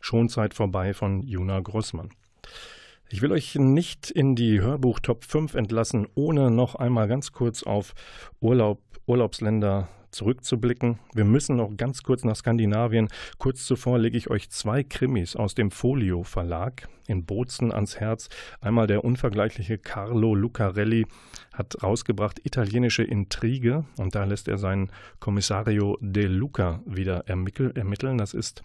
Schonzeit 0.00 0.54
vorbei 0.54 0.94
von 0.94 1.20
Juna 1.20 1.60
Grossmann. 1.60 2.08
Ich 3.10 3.20
will 3.20 3.30
euch 3.32 3.56
nicht 3.56 4.10
in 4.10 4.36
die 4.36 4.62
Hörbuch 4.62 5.00
Top 5.00 5.24
5 5.24 5.54
entlassen, 5.54 6.08
ohne 6.14 6.50
noch 6.50 6.76
einmal 6.76 7.08
ganz 7.08 7.30
kurz 7.32 7.62
auf 7.62 7.92
Urlaub, 8.40 8.80
Urlaubsländer 9.04 9.88
zurückzublicken. 10.10 10.98
Wir 11.14 11.24
müssen 11.24 11.56
noch 11.56 11.76
ganz 11.76 12.02
kurz 12.02 12.24
nach 12.24 12.36
Skandinavien. 12.36 13.08
Kurz 13.38 13.64
zuvor 13.64 13.98
lege 13.98 14.16
ich 14.16 14.30
euch 14.30 14.50
zwei 14.50 14.82
Krimis 14.82 15.36
aus 15.36 15.54
dem 15.54 15.70
Folio 15.70 16.22
Verlag 16.22 16.88
in 17.06 17.24
Bozen 17.24 17.72
ans 17.72 17.98
Herz. 17.98 18.28
Einmal 18.60 18.86
der 18.86 19.04
unvergleichliche 19.04 19.78
Carlo 19.78 20.34
Lucarelli 20.34 21.06
hat 21.52 21.82
rausgebracht 21.82 22.44
Italienische 22.44 23.02
Intrige 23.02 23.84
und 23.96 24.14
da 24.14 24.24
lässt 24.24 24.48
er 24.48 24.58
seinen 24.58 24.90
Kommissario 25.18 25.98
De 26.00 26.26
Luca 26.26 26.80
wieder 26.86 27.24
ermitteln. 27.26 28.18
Das 28.18 28.34
ist 28.34 28.62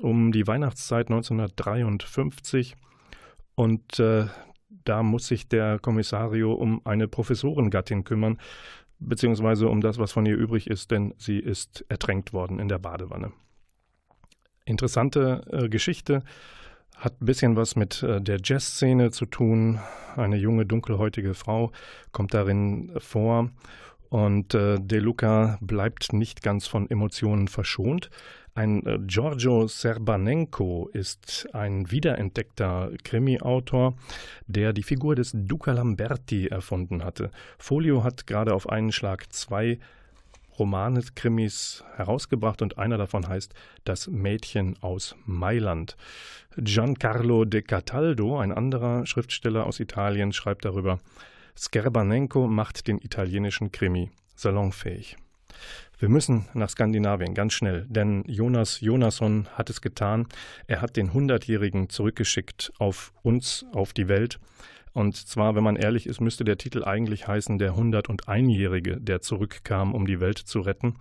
um 0.00 0.32
die 0.32 0.46
Weihnachtszeit 0.46 1.08
1953 1.08 2.76
und 3.54 3.98
äh, 3.98 4.26
da 4.84 5.02
muss 5.02 5.26
sich 5.26 5.48
der 5.48 5.78
Kommissario 5.78 6.52
um 6.52 6.80
eine 6.84 7.08
Professorengattin 7.08 8.04
kümmern, 8.04 8.38
beziehungsweise 8.98 9.68
um 9.68 9.80
das, 9.80 9.98
was 9.98 10.12
von 10.12 10.26
ihr 10.26 10.36
übrig 10.36 10.68
ist, 10.68 10.90
denn 10.90 11.14
sie 11.18 11.38
ist 11.38 11.84
ertränkt 11.88 12.32
worden 12.32 12.58
in 12.58 12.68
der 12.68 12.78
Badewanne. 12.78 13.32
Interessante 14.64 15.44
äh, 15.50 15.68
Geschichte, 15.68 16.22
hat 16.96 17.22
ein 17.22 17.26
bisschen 17.26 17.56
was 17.56 17.76
mit 17.76 18.02
äh, 18.02 18.20
der 18.20 18.38
Jazzszene 18.42 19.10
zu 19.10 19.26
tun. 19.26 19.78
Eine 20.16 20.36
junge, 20.36 20.66
dunkelhäutige 20.66 21.34
Frau 21.34 21.70
kommt 22.12 22.34
darin 22.34 22.92
vor 22.98 23.50
und 24.08 24.54
äh, 24.54 24.78
De 24.80 24.98
Luca 24.98 25.58
bleibt 25.60 26.12
nicht 26.12 26.42
ganz 26.42 26.66
von 26.66 26.90
Emotionen 26.90 27.48
verschont. 27.48 28.10
Ein 28.58 28.84
äh, 28.86 28.98
Giorgio 29.06 29.68
Serbanenko 29.68 30.90
ist 30.92 31.48
ein 31.52 31.92
wiederentdeckter 31.92 32.90
Krimi-Autor, 33.04 33.94
der 34.48 34.72
die 34.72 34.82
Figur 34.82 35.14
des 35.14 35.30
Duca 35.32 35.70
Lamberti 35.70 36.48
erfunden 36.48 37.04
hatte. 37.04 37.30
Folio 37.56 38.02
hat 38.02 38.26
gerade 38.26 38.52
auf 38.52 38.68
einen 38.68 38.90
Schlag 38.90 39.32
zwei 39.32 39.78
Romane, 40.58 41.04
Krimis 41.14 41.84
herausgebracht 41.94 42.60
und 42.60 42.78
einer 42.78 42.98
davon 42.98 43.28
heißt 43.28 43.54
Das 43.84 44.08
Mädchen 44.08 44.74
aus 44.80 45.14
Mailand. 45.24 45.96
Giancarlo 46.56 47.44
de 47.44 47.62
Cataldo, 47.62 48.40
ein 48.40 48.50
anderer 48.50 49.06
Schriftsteller 49.06 49.66
aus 49.66 49.78
Italien, 49.78 50.32
schreibt 50.32 50.64
darüber, 50.64 50.98
Skerbanenko 51.56 52.48
macht 52.48 52.88
den 52.88 52.98
italienischen 52.98 53.70
Krimi 53.70 54.10
salonfähig. 54.34 55.16
Wir 56.00 56.08
müssen 56.08 56.46
nach 56.54 56.70
Skandinavien 56.70 57.34
ganz 57.34 57.54
schnell, 57.54 57.84
denn 57.88 58.22
Jonas 58.28 58.80
Jonasson 58.80 59.48
hat 59.54 59.68
es 59.68 59.80
getan. 59.80 60.28
Er 60.68 60.80
hat 60.80 60.96
den 60.96 61.12
Hundertjährigen 61.12 61.88
zurückgeschickt 61.88 62.72
auf 62.78 63.12
uns, 63.22 63.66
auf 63.72 63.92
die 63.92 64.06
Welt. 64.06 64.38
Und 64.92 65.16
zwar, 65.16 65.56
wenn 65.56 65.64
man 65.64 65.74
ehrlich 65.74 66.06
ist, 66.06 66.20
müsste 66.20 66.44
der 66.44 66.56
Titel 66.56 66.84
eigentlich 66.84 67.26
heißen 67.26 67.58
Der 67.58 67.72
101-Jährige, 67.74 69.00
der 69.00 69.22
zurückkam, 69.22 69.92
um 69.92 70.06
die 70.06 70.20
Welt 70.20 70.38
zu 70.38 70.60
retten. 70.60 70.94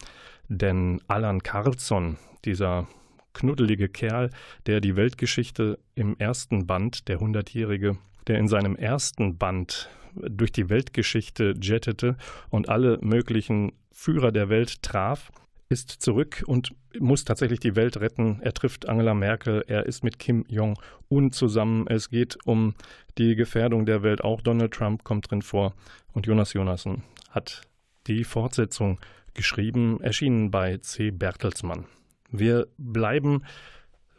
Denn 0.48 1.00
Allan 1.08 1.44
Carlsson, 1.44 2.18
dieser 2.44 2.88
knuddelige 3.34 3.90
Kerl, 3.90 4.32
der 4.66 4.82
die 4.82 4.96
Weltgeschichte 4.96 5.78
im 5.94 6.18
ersten 6.18 6.66
Band, 6.66 7.08
der 7.08 7.20
Hundertjährige, 7.20 7.98
der 8.28 8.38
in 8.38 8.48
seinem 8.48 8.76
ersten 8.76 9.38
Band 9.38 9.90
durch 10.16 10.52
die 10.52 10.70
Weltgeschichte 10.70 11.54
jettete 11.62 12.18
und 12.50 12.70
alle 12.70 12.98
möglichen 13.02 13.74
Führer 13.92 14.32
der 14.32 14.50
Welt 14.50 14.82
traf, 14.82 15.32
ist 15.70 15.90
zurück 15.90 16.44
und 16.48 16.74
muss 17.00 17.26
tatsächlich 17.26 17.60
die 17.60 17.76
Welt 17.76 17.98
retten. 17.98 18.40
Er 18.42 18.54
trifft 18.54 18.88
Angela 18.88 19.14
Merkel, 19.14 19.64
er 19.68 19.86
ist 19.86 20.04
mit 20.04 20.18
Kim 20.18 20.46
Jong-un 20.48 21.32
zusammen. 21.32 21.86
Es 21.88 22.10
geht 22.10 22.38
um 22.46 22.74
die 23.18 23.36
Gefährdung 23.36 23.86
der 23.86 24.02
Welt. 24.02 24.24
Auch 24.24 24.42
Donald 24.42 24.74
Trump 24.74 25.04
kommt 25.04 25.30
drin 25.30 25.42
vor. 25.42 25.74
Und 26.14 26.26
Jonas 26.26 26.54
Jonassen 26.54 27.04
hat 27.30 27.62
die 28.08 28.24
Fortsetzung 28.24 29.00
geschrieben, 29.34 30.00
erschienen 30.02 30.52
bei 30.52 30.78
C. 30.78 31.12
Bertelsmann. 31.12 31.86
Wir 32.32 32.68
bleiben, 32.78 33.44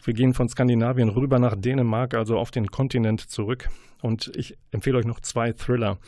wir 0.05 0.15
gehen 0.15 0.35
von 0.35 0.49
Skandinavien 0.49 1.09
rüber 1.09 1.39
nach 1.39 1.57
Dänemark, 1.57 2.15
also 2.15 2.39
auf 2.39 2.51
den 2.51 2.71
Kontinent 2.71 3.21
zurück. 3.21 3.69
Und 4.01 4.33
ich 4.37 4.57
empfehle 4.71 4.99
euch 4.99 5.05
noch 5.05 5.21
zwei 5.21 5.53
Thriller. 5.53 5.99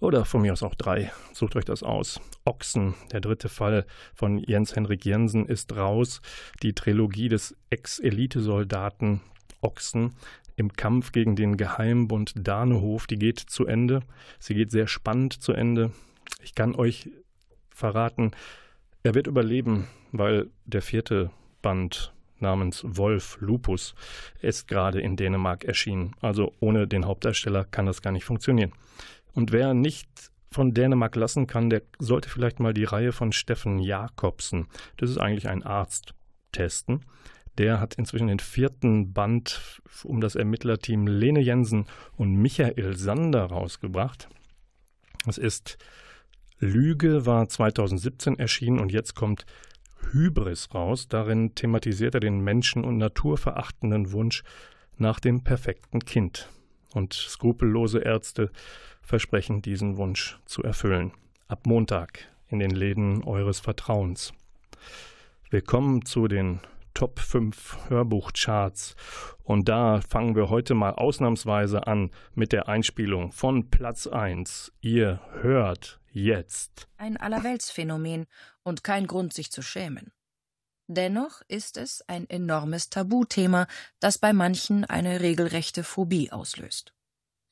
Oder 0.00 0.24
von 0.24 0.42
mir 0.42 0.52
aus 0.52 0.62
auch 0.62 0.74
drei. 0.74 1.12
Sucht 1.32 1.56
euch 1.56 1.66
das 1.66 1.82
aus. 1.82 2.20
Ochsen, 2.44 2.94
der 3.12 3.20
dritte 3.20 3.48
Fall 3.48 3.84
von 4.14 4.38
Jens 4.38 4.74
Henrik 4.74 5.04
Jensen, 5.04 5.46
ist 5.46 5.76
raus. 5.76 6.22
Die 6.62 6.74
Trilogie 6.74 7.28
des 7.28 7.54
Ex-Elitesoldaten 7.68 9.20
Ochsen 9.60 10.14
im 10.56 10.72
Kampf 10.72 11.12
gegen 11.12 11.36
den 11.36 11.56
Geheimbund 11.56 12.32
Danehof, 12.36 13.06
die 13.06 13.18
geht 13.18 13.38
zu 13.38 13.66
Ende. 13.66 14.00
Sie 14.38 14.54
geht 14.54 14.70
sehr 14.70 14.86
spannend 14.86 15.42
zu 15.42 15.52
Ende. 15.52 15.92
Ich 16.42 16.54
kann 16.54 16.74
euch 16.74 17.10
verraten, 17.70 18.32
er 19.02 19.14
wird 19.14 19.26
überleben, 19.26 19.86
weil 20.12 20.50
der 20.66 20.82
vierte 20.82 21.30
Band 21.62 22.12
namens 22.40 22.82
Wolf 22.84 23.38
Lupus 23.40 23.94
ist 24.40 24.68
gerade 24.68 25.00
in 25.00 25.16
Dänemark 25.16 25.64
erschienen. 25.64 26.14
Also 26.20 26.54
ohne 26.60 26.86
den 26.86 27.06
Hauptdarsteller 27.06 27.64
kann 27.64 27.86
das 27.86 28.02
gar 28.02 28.12
nicht 28.12 28.24
funktionieren. 28.24 28.72
Und 29.32 29.52
wer 29.52 29.74
nicht 29.74 30.08
von 30.50 30.74
Dänemark 30.74 31.14
lassen 31.16 31.46
kann, 31.46 31.70
der 31.70 31.82
sollte 31.98 32.28
vielleicht 32.28 32.60
mal 32.60 32.74
die 32.74 32.84
Reihe 32.84 33.12
von 33.12 33.32
Steffen 33.32 33.78
Jakobsen, 33.78 34.66
das 34.96 35.10
ist 35.10 35.18
eigentlich 35.18 35.48
ein 35.48 35.62
Arzt, 35.62 36.14
testen. 36.52 37.04
Der 37.58 37.80
hat 37.80 37.94
inzwischen 37.94 38.28
den 38.28 38.40
vierten 38.40 39.12
Band 39.12 39.82
um 40.04 40.20
das 40.20 40.34
Ermittlerteam 40.34 41.06
Lene 41.06 41.40
Jensen 41.40 41.86
und 42.16 42.34
Michael 42.34 42.96
Sander 42.96 43.44
rausgebracht. 43.44 44.28
Es 45.26 45.38
ist 45.38 45.78
Lüge 46.58 47.26
war 47.26 47.48
2017 47.48 48.38
erschienen 48.38 48.78
und 48.78 48.92
jetzt 48.92 49.14
kommt 49.14 49.46
Hybris 50.12 50.74
raus. 50.74 51.08
Darin 51.08 51.54
thematisiert 51.54 52.14
er 52.14 52.20
den 52.20 52.40
menschen- 52.40 52.84
und 52.84 52.98
naturverachtenden 52.98 54.12
Wunsch 54.12 54.42
nach 54.96 55.20
dem 55.20 55.42
perfekten 55.42 56.00
Kind. 56.00 56.48
Und 56.94 57.12
skrupellose 57.12 58.00
Ärzte 58.00 58.50
versprechen, 59.02 59.62
diesen 59.62 59.96
Wunsch 59.96 60.38
zu 60.44 60.62
erfüllen. 60.62 61.12
Ab 61.48 61.66
Montag 61.66 62.28
in 62.48 62.58
den 62.58 62.70
Läden 62.70 63.24
eures 63.24 63.60
Vertrauens. 63.60 64.32
Willkommen 65.50 66.04
zu 66.04 66.28
den 66.28 66.60
Top 66.94 67.18
5 67.18 67.88
Hörbuchcharts. 67.88 68.96
Und 69.42 69.68
da 69.68 70.00
fangen 70.00 70.36
wir 70.36 70.50
heute 70.50 70.74
mal 70.74 70.92
ausnahmsweise 70.92 71.86
an 71.86 72.10
mit 72.34 72.52
der 72.52 72.68
Einspielung 72.68 73.32
von 73.32 73.70
Platz 73.70 74.06
1. 74.06 74.72
Ihr 74.80 75.20
hört 75.40 76.00
jetzt. 76.12 76.88
Ein 76.96 77.16
Allerweltsphänomen 77.16 78.26
und 78.62 78.84
kein 78.84 79.06
Grund, 79.06 79.32
sich 79.32 79.50
zu 79.50 79.62
schämen. 79.62 80.12
Dennoch 80.86 81.42
ist 81.46 81.76
es 81.76 82.02
ein 82.08 82.28
enormes 82.28 82.90
Tabuthema, 82.90 83.68
das 84.00 84.18
bei 84.18 84.32
manchen 84.32 84.84
eine 84.84 85.20
regelrechte 85.20 85.84
Phobie 85.84 86.32
auslöst. 86.32 86.94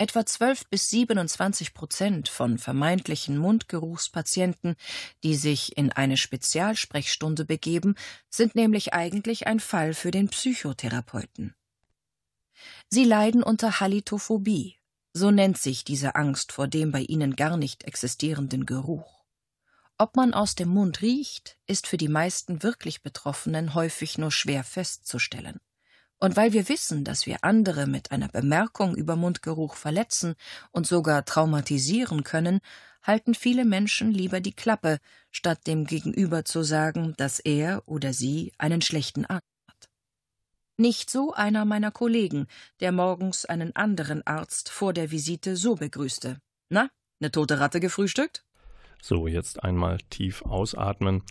Etwa 0.01 0.25
12 0.25 0.69
bis 0.69 0.91
27 0.91 1.75
Prozent 1.75 2.29
von 2.29 2.59
vermeintlichen 2.59 3.37
Mundgeruchspatienten, 3.37 4.77
die 5.25 5.35
sich 5.35 5.77
in 5.77 5.91
eine 5.91 6.17
Spezialsprechstunde 6.17 7.45
begeben, 7.45 7.97
sind 8.31 8.55
nämlich 8.55 8.95
eigentlich 8.95 9.49
ein 9.49 9.59
Fall 9.59 9.95
für 9.95 10.13
den 10.13 10.29
Psychotherapeuten. 10.29 11.57
Sie 12.89 13.03
leiden 13.03 13.43
unter 13.43 13.81
Halitophobie, 13.81 14.77
so 15.13 15.33
nennt 15.33 15.59
sich 15.59 15.83
diese 15.83 16.15
Angst 16.15 16.53
vor 16.53 16.69
dem 16.69 16.93
bei 16.93 17.01
ihnen 17.01 17.35
gar 17.35 17.57
nicht 17.57 17.83
existierenden 17.83 18.67
Geruch. 18.67 19.25
Ob 19.99 20.15
man 20.15 20.33
aus 20.33 20.55
dem 20.55 20.69
Mund 20.69 21.03
riecht, 21.03 21.59
ist 21.67 21.89
für 21.89 21.97
die 21.97 22.07
meisten 22.07 22.63
wirklich 22.63 23.03
Betroffenen 23.03 23.75
häufig 23.75 24.17
nur 24.17 24.31
schwer 24.31 24.63
festzustellen. 24.63 25.59
Und 26.21 26.37
weil 26.37 26.53
wir 26.53 26.69
wissen, 26.69 27.05
dass 27.05 27.27
wir 27.27 27.39
andere 27.43 27.87
mit 27.87 28.11
einer 28.11 28.29
Bemerkung 28.29 28.97
über 28.97 29.15
Mundgeruch 29.15 29.75
verletzen 29.75 30.35
und 30.73 30.87
sogar 30.87 31.25
traumatisieren 31.25 32.25
können, 32.25 32.61
halten 33.03 33.35
viele 33.35 33.65
Menschen 33.65 34.11
lieber 34.11 34.41
die 34.41 34.53
Klappe, 34.53 34.99
statt 35.31 35.67
dem 35.67 35.85
Gegenüber 35.87 36.45
zu 36.45 36.63
sagen, 36.63 37.15
dass 37.17 37.39
er 37.39 37.83
oder 37.87 38.13
sie 38.13 38.53
einen 38.59 38.83
schlechten 38.83 39.25
Arzt 39.27 39.47
hat. 39.69 39.89
Nicht 40.77 41.09
so 41.09 41.33
einer 41.33 41.65
meiner 41.65 41.93
Kollegen, 41.93 42.49
der 42.81 42.91
morgens 42.91 43.45
einen 43.45 43.75
anderen 43.77 44.27
Arzt 44.27 44.69
vor 44.71 44.93
der 44.93 45.13
Visite 45.13 45.57
so 45.57 45.77
begrüßte. 45.77 46.41
Na, 46.69 46.91
ne 47.21 47.31
tote 47.31 47.61
Ratte 47.61 47.79
gefrühstückt? 47.79 48.45
So, 49.01 49.29
jetzt 49.29 49.63
einmal 49.63 49.99
tief 50.11 50.43
ausatmen. 50.43 51.23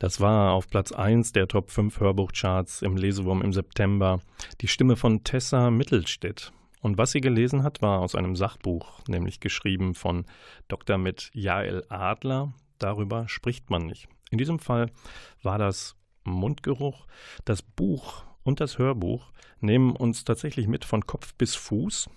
Das 0.00 0.18
war 0.18 0.52
auf 0.52 0.70
Platz 0.70 0.92
1 0.92 1.32
der 1.32 1.46
Top 1.46 1.70
5 1.70 2.00
Hörbuchcharts 2.00 2.80
im 2.80 2.96
Lesewurm 2.96 3.42
im 3.42 3.52
September 3.52 4.20
die 4.62 4.66
Stimme 4.66 4.96
von 4.96 5.24
Tessa 5.24 5.70
Mittelstädt. 5.70 6.54
Und 6.80 6.96
was 6.96 7.10
sie 7.10 7.20
gelesen 7.20 7.62
hat, 7.62 7.82
war 7.82 8.00
aus 8.00 8.14
einem 8.14 8.34
Sachbuch, 8.34 9.02
nämlich 9.08 9.40
geschrieben 9.40 9.94
von 9.94 10.24
Dr. 10.68 10.96
mit 10.96 11.30
Jael 11.34 11.84
Adler. 11.90 12.54
Darüber 12.78 13.28
spricht 13.28 13.68
man 13.68 13.84
nicht. 13.84 14.08
In 14.30 14.38
diesem 14.38 14.58
Fall 14.58 14.90
war 15.42 15.58
das 15.58 15.96
Mundgeruch. 16.24 17.06
Das 17.44 17.60
Buch 17.60 18.24
und 18.42 18.60
das 18.60 18.78
Hörbuch 18.78 19.30
nehmen 19.60 19.94
uns 19.94 20.24
tatsächlich 20.24 20.66
mit 20.66 20.86
von 20.86 21.06
Kopf 21.06 21.34
bis 21.34 21.56
Fuß, 21.56 22.08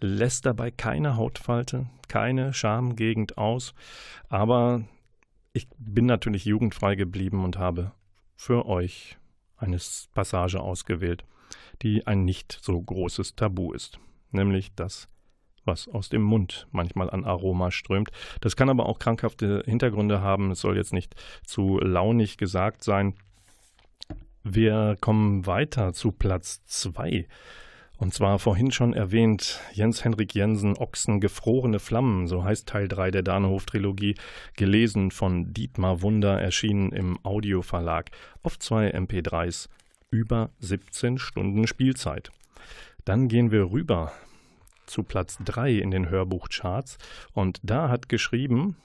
lässt 0.00 0.46
dabei 0.46 0.72
keine 0.72 1.16
Hautfalte, 1.16 1.86
keine 2.08 2.52
Schamgegend 2.52 3.38
aus, 3.38 3.72
aber 4.28 4.82
ich 5.52 5.68
bin 5.78 6.06
natürlich 6.06 6.44
jugendfrei 6.44 6.94
geblieben 6.94 7.44
und 7.44 7.58
habe 7.58 7.92
für 8.36 8.66
euch 8.66 9.18
eine 9.56 9.78
Passage 10.14 10.60
ausgewählt, 10.60 11.24
die 11.82 12.06
ein 12.06 12.24
nicht 12.24 12.58
so 12.62 12.80
großes 12.80 13.36
Tabu 13.36 13.72
ist, 13.72 13.98
nämlich 14.30 14.74
das, 14.74 15.08
was 15.64 15.88
aus 15.88 16.08
dem 16.08 16.22
Mund 16.22 16.66
manchmal 16.70 17.10
an 17.10 17.24
Aroma 17.24 17.70
strömt. 17.70 18.10
Das 18.40 18.56
kann 18.56 18.70
aber 18.70 18.86
auch 18.86 18.98
krankhafte 18.98 19.62
Hintergründe 19.66 20.20
haben. 20.20 20.50
Es 20.52 20.60
soll 20.60 20.76
jetzt 20.76 20.92
nicht 20.92 21.14
zu 21.44 21.78
launig 21.78 22.38
gesagt 22.38 22.82
sein. 22.82 23.14
Wir 24.42 24.96
kommen 25.00 25.46
weiter 25.46 25.92
zu 25.92 26.12
Platz 26.12 26.64
2. 26.64 27.26
Und 28.00 28.14
zwar 28.14 28.38
vorhin 28.38 28.70
schon 28.70 28.94
erwähnt, 28.94 29.60
Jens 29.74 30.04
Henrik 30.04 30.34
Jensen, 30.34 30.74
Ochsen, 30.78 31.20
gefrorene 31.20 31.78
Flammen, 31.78 32.26
so 32.28 32.42
heißt 32.42 32.66
Teil 32.66 32.88
3 32.88 33.10
der 33.10 33.22
Danehof-Trilogie, 33.22 34.14
gelesen 34.56 35.10
von 35.10 35.52
Dietmar 35.52 36.00
Wunder, 36.00 36.40
erschienen 36.40 36.92
im 36.92 37.18
Audioverlag 37.26 38.10
auf 38.42 38.58
zwei 38.58 38.94
MP3s, 38.94 39.68
über 40.10 40.48
17 40.60 41.18
Stunden 41.18 41.66
Spielzeit. 41.66 42.30
Dann 43.04 43.28
gehen 43.28 43.50
wir 43.50 43.70
rüber 43.70 44.12
zu 44.86 45.02
Platz 45.02 45.36
3 45.44 45.72
in 45.72 45.90
den 45.90 46.08
Hörbuchcharts 46.08 46.96
und 47.34 47.60
da 47.62 47.90
hat 47.90 48.08
geschrieben 48.08 48.76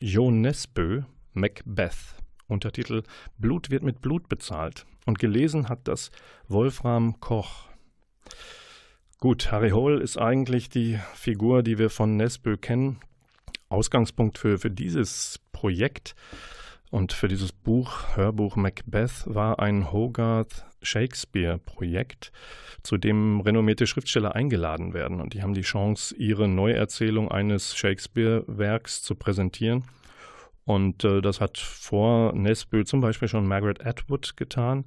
Jo 0.00 0.32
Nesbø 0.32 1.02
Macbeth, 1.32 2.16
Untertitel 2.48 3.04
Blut 3.38 3.70
wird 3.70 3.84
mit 3.84 4.00
Blut 4.02 4.28
bezahlt 4.28 4.84
und 5.06 5.20
gelesen 5.20 5.68
hat 5.68 5.86
das 5.86 6.10
Wolfram 6.48 7.20
Koch. 7.20 7.68
Gut, 9.24 9.50
Harry 9.50 9.70
Hole 9.70 10.02
ist 10.02 10.18
eigentlich 10.18 10.68
die 10.68 10.98
Figur, 11.14 11.62
die 11.62 11.78
wir 11.78 11.88
von 11.88 12.14
Nesbø 12.18 12.58
kennen. 12.58 13.00
Ausgangspunkt 13.70 14.36
für, 14.36 14.58
für 14.58 14.70
dieses 14.70 15.40
Projekt 15.50 16.14
und 16.90 17.14
für 17.14 17.26
dieses 17.26 17.50
Buch, 17.50 18.16
Hörbuch 18.16 18.56
Macbeth, 18.56 19.24
war 19.24 19.60
ein 19.60 19.90
Hogarth 19.90 20.66
Shakespeare-Projekt, 20.82 22.32
zu 22.82 22.98
dem 22.98 23.40
renommierte 23.40 23.86
Schriftsteller 23.86 24.34
eingeladen 24.34 24.92
werden. 24.92 25.22
Und 25.22 25.32
die 25.32 25.42
haben 25.42 25.54
die 25.54 25.62
Chance, 25.62 26.14
ihre 26.16 26.46
Neuerzählung 26.46 27.30
eines 27.30 27.74
Shakespeare-Werks 27.74 29.02
zu 29.02 29.14
präsentieren. 29.14 29.84
Und 30.66 31.02
äh, 31.02 31.22
das 31.22 31.40
hat 31.40 31.56
vor 31.56 32.34
Nesbø 32.34 32.84
zum 32.84 33.00
Beispiel 33.00 33.28
schon 33.28 33.48
Margaret 33.48 33.86
Atwood 33.86 34.36
getan. 34.36 34.84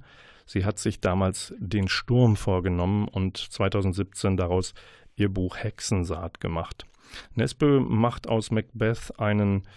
Sie 0.48 0.64
hat 0.64 0.78
sich 0.78 1.00
damals 1.00 1.54
den 1.58 1.88
Sturm 1.88 2.34
vorgenommen 2.34 3.06
und 3.06 3.36
2017 3.36 4.38
daraus 4.38 4.72
ihr 5.14 5.28
Buch 5.28 5.58
Hexensaat 5.58 6.40
gemacht. 6.40 6.86
Nesbø 7.34 7.80
macht 7.80 8.28
aus 8.28 8.50
Macbeth 8.50 9.12
einen, 9.18 9.68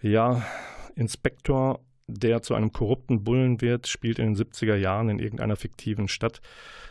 ja, 0.00 0.44
Inspektor, 0.94 1.80
der 2.06 2.42
zu 2.42 2.54
einem 2.54 2.72
korrupten 2.72 3.24
Bullen 3.24 3.60
wird, 3.60 3.88
spielt 3.88 4.20
in 4.20 4.34
den 4.34 4.36
70er 4.36 4.76
Jahren 4.76 5.08
in 5.08 5.18
irgendeiner 5.18 5.56
fiktiven 5.56 6.06
Stadt. 6.06 6.40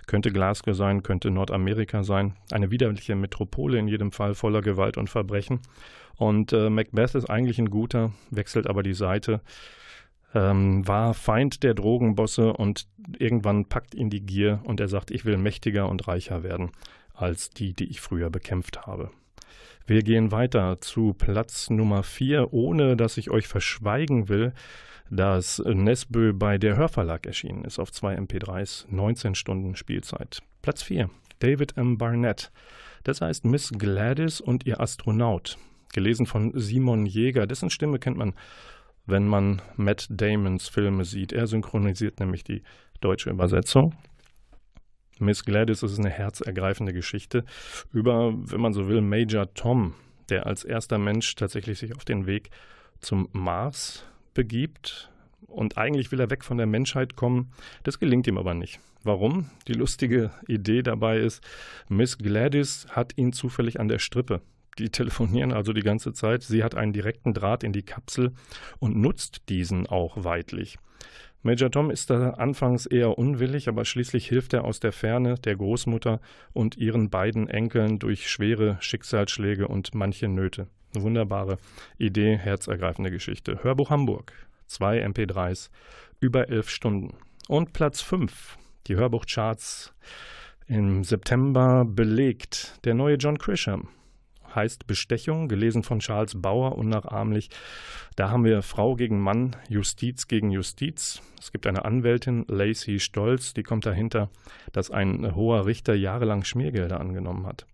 Könnte 0.06 0.32
Glasgow 0.32 0.76
sein, 0.76 1.02
könnte 1.02 1.32
Nordamerika 1.32 2.04
sein. 2.04 2.36
Eine 2.52 2.72
widerliche 2.72 3.16
Metropole 3.16 3.80
in 3.80 3.88
jedem 3.88 4.12
Fall 4.12 4.36
voller 4.36 4.62
Gewalt 4.62 4.98
und 4.98 5.10
Verbrechen. 5.10 5.62
Und 6.18 6.52
äh, 6.52 6.70
Macbeth 6.70 7.16
ist 7.16 7.30
eigentlich 7.30 7.58
ein 7.58 7.70
guter, 7.70 8.12
wechselt 8.32 8.68
aber 8.68 8.84
die 8.84 8.94
Seite 8.94 9.42
ähm, 10.34 10.88
war 10.88 11.14
Feind 11.14 11.64
der 11.64 11.74
Drogenbosse 11.74 12.54
und 12.54 12.88
irgendwann 13.18 13.66
packt 13.66 13.96
ihn 13.96 14.10
die 14.10 14.26
Gier 14.26 14.62
und 14.64 14.80
er 14.80 14.88
sagt, 14.88 15.12
ich 15.12 15.26
will 15.26 15.38
mächtiger 15.38 15.90
und 15.90 16.08
reicher 16.08 16.44
werden 16.44 16.72
als 17.14 17.50
die, 17.50 17.74
die 17.74 17.86
ich 17.86 18.02
früher 18.02 18.30
bekämpft 18.30 18.86
habe. 18.86 19.10
Wir 19.86 20.04
gehen 20.04 20.32
weiter 20.32 20.82
zu 20.82 21.14
Platz 21.14 21.70
Nummer 21.70 22.04
4, 22.04 22.54
ohne 22.54 22.98
dass 22.98 23.18
ich 23.18 23.32
euch 23.32 23.48
verschweigen 23.48 24.28
will, 24.28 24.54
dass 25.10 25.60
Nesbø 25.60 26.34
bei 26.34 26.58
der 26.58 26.76
Hörverlag 26.76 27.26
erschienen 27.26 27.64
ist 27.64 27.80
auf 27.80 27.92
zwei 27.92 28.18
MP3s, 28.18 28.86
19 28.90 29.34
Stunden 29.34 29.76
Spielzeit. 29.76 30.42
Platz 30.62 30.84
4, 30.84 31.10
David 31.40 31.78
M. 31.78 31.98
Barnett. 31.98 32.52
Das 33.04 33.22
heißt 33.22 33.46
Miss 33.46 33.72
Gladys 33.72 34.42
und 34.42 34.66
ihr 34.66 34.82
Astronaut. 34.82 35.58
Gelesen 35.94 36.26
von 36.26 36.52
Simon 36.56 37.06
Jäger, 37.06 37.48
dessen 37.48 37.70
Stimme 37.70 37.98
kennt 37.98 38.18
man 38.18 38.34
wenn 39.08 39.28
man 39.28 39.62
Matt 39.76 40.08
Damons 40.10 40.68
Filme 40.68 41.06
sieht. 41.06 41.34
Er 41.34 41.48
synchronisiert 41.48 42.20
nämlich 42.20 42.44
die 42.44 42.62
deutsche 43.02 43.30
Übersetzung. 43.30 43.96
Miss 45.20 45.44
Gladys 45.44 45.82
ist 45.82 45.98
eine 45.98 46.10
herzergreifende 46.10 46.94
Geschichte 46.94 47.44
über, 47.92 48.34
wenn 48.36 48.62
man 48.62 48.74
so 48.74 48.88
will, 48.88 49.02
Major 49.02 49.52
Tom, 49.56 49.96
der 50.30 50.46
als 50.46 50.64
erster 50.64 51.00
Mensch 51.00 51.34
tatsächlich 51.36 51.80
sich 51.80 51.96
auf 51.96 52.06
den 52.06 52.28
Weg 52.28 52.52
zum 53.00 53.30
Mars 53.32 54.06
begibt. 54.34 55.12
Und 55.48 55.78
eigentlich 55.78 56.12
will 56.12 56.20
er 56.20 56.30
weg 56.30 56.44
von 56.44 56.58
der 56.58 56.68
Menschheit 56.68 57.16
kommen. 57.16 57.52
Das 57.84 58.00
gelingt 58.00 58.28
ihm 58.28 58.38
aber 58.38 58.54
nicht. 58.54 58.80
Warum? 59.04 59.50
Die 59.68 59.74
lustige 59.74 60.32
Idee 60.48 60.84
dabei 60.84 61.20
ist, 61.20 61.42
Miss 61.88 62.18
Gladys 62.18 62.88
hat 62.90 63.18
ihn 63.18 63.32
zufällig 63.32 63.80
an 63.80 63.88
der 63.88 64.00
Strippe. 64.00 64.42
Die 64.80 64.90
telefonieren 64.90 65.54
also 65.54 65.74
die 65.74 65.82
ganze 65.82 66.14
Zeit. 66.14 66.44
Sie 66.44 66.64
hat 66.64 66.76
einen 66.76 66.94
direkten 66.94 67.34
Draht 67.34 67.64
in 67.64 67.74
die 67.74 67.84
Kapsel 67.84 68.34
und 68.80 68.96
nutzt 68.96 69.50
diesen 69.50 69.88
auch 69.88 70.24
weitlich. 70.24 70.78
Major 71.44 71.72
Tom 71.72 71.92
ist 71.92 72.10
da 72.10 72.32
anfangs 72.32 72.86
eher 72.86 73.18
unwillig, 73.18 73.68
aber 73.70 73.86
schließlich 73.86 74.28
hilft 74.28 74.54
er 74.54 74.66
aus 74.66 74.80
der 74.80 74.92
Ferne 74.92 75.36
der 75.36 75.56
Großmutter 75.56 76.20
und 76.52 76.78
ihren 76.78 77.10
beiden 77.10 77.48
Enkeln 77.48 78.00
durch 78.00 78.30
schwere 78.30 78.78
Schicksalsschläge 78.82 79.68
und 79.68 79.96
manche 79.96 80.28
Nöte. 80.28 80.68
Eine 80.94 81.04
wunderbare 81.04 81.58
Idee, 81.98 82.38
herzergreifende 82.38 83.12
Geschichte. 83.12 83.64
Hörbuch 83.64 83.90
Hamburg, 83.90 84.34
zwei 84.66 85.06
MP3s, 85.06 85.70
über 86.20 86.50
elf 86.50 86.70
Stunden. 86.70 87.16
Und 87.48 87.72
Platz 87.72 88.02
5, 88.02 88.58
die 88.88 88.96
Hörbuchcharts 88.96 89.94
im 90.68 91.04
September 91.04 91.86
belegt 91.86 92.80
der 92.84 92.94
neue 92.94 93.16
John 93.16 93.38
Grisham 93.38 93.88
heißt 94.58 94.88
Bestechung, 94.88 95.48
gelesen 95.48 95.84
von 95.84 96.00
Charles 96.00 96.42
Bauer, 96.42 96.78
unnachahmlich. 96.78 97.50
Da 98.18 98.30
haben 98.30 98.44
wir 98.44 98.62
Frau 98.62 98.96
gegen 98.96 99.22
Mann, 99.22 99.56
Justiz 99.70 100.28
gegen 100.28 100.52
Justiz. 100.52 101.22
Es 101.40 101.54
gibt 101.54 101.66
eine 101.66 101.86
Anwältin, 101.86 102.44
Lacey 102.50 103.00
Stolz, 103.00 103.54
die 103.54 103.64
kommt 103.64 103.86
dahinter, 103.86 104.30
dass 104.74 104.92
ein 104.92 105.34
hoher 105.36 105.66
Richter 105.66 105.96
jahrelang 105.96 106.44
Schmiergelder 106.44 107.00
angenommen 107.00 107.46
hat. 107.46 107.66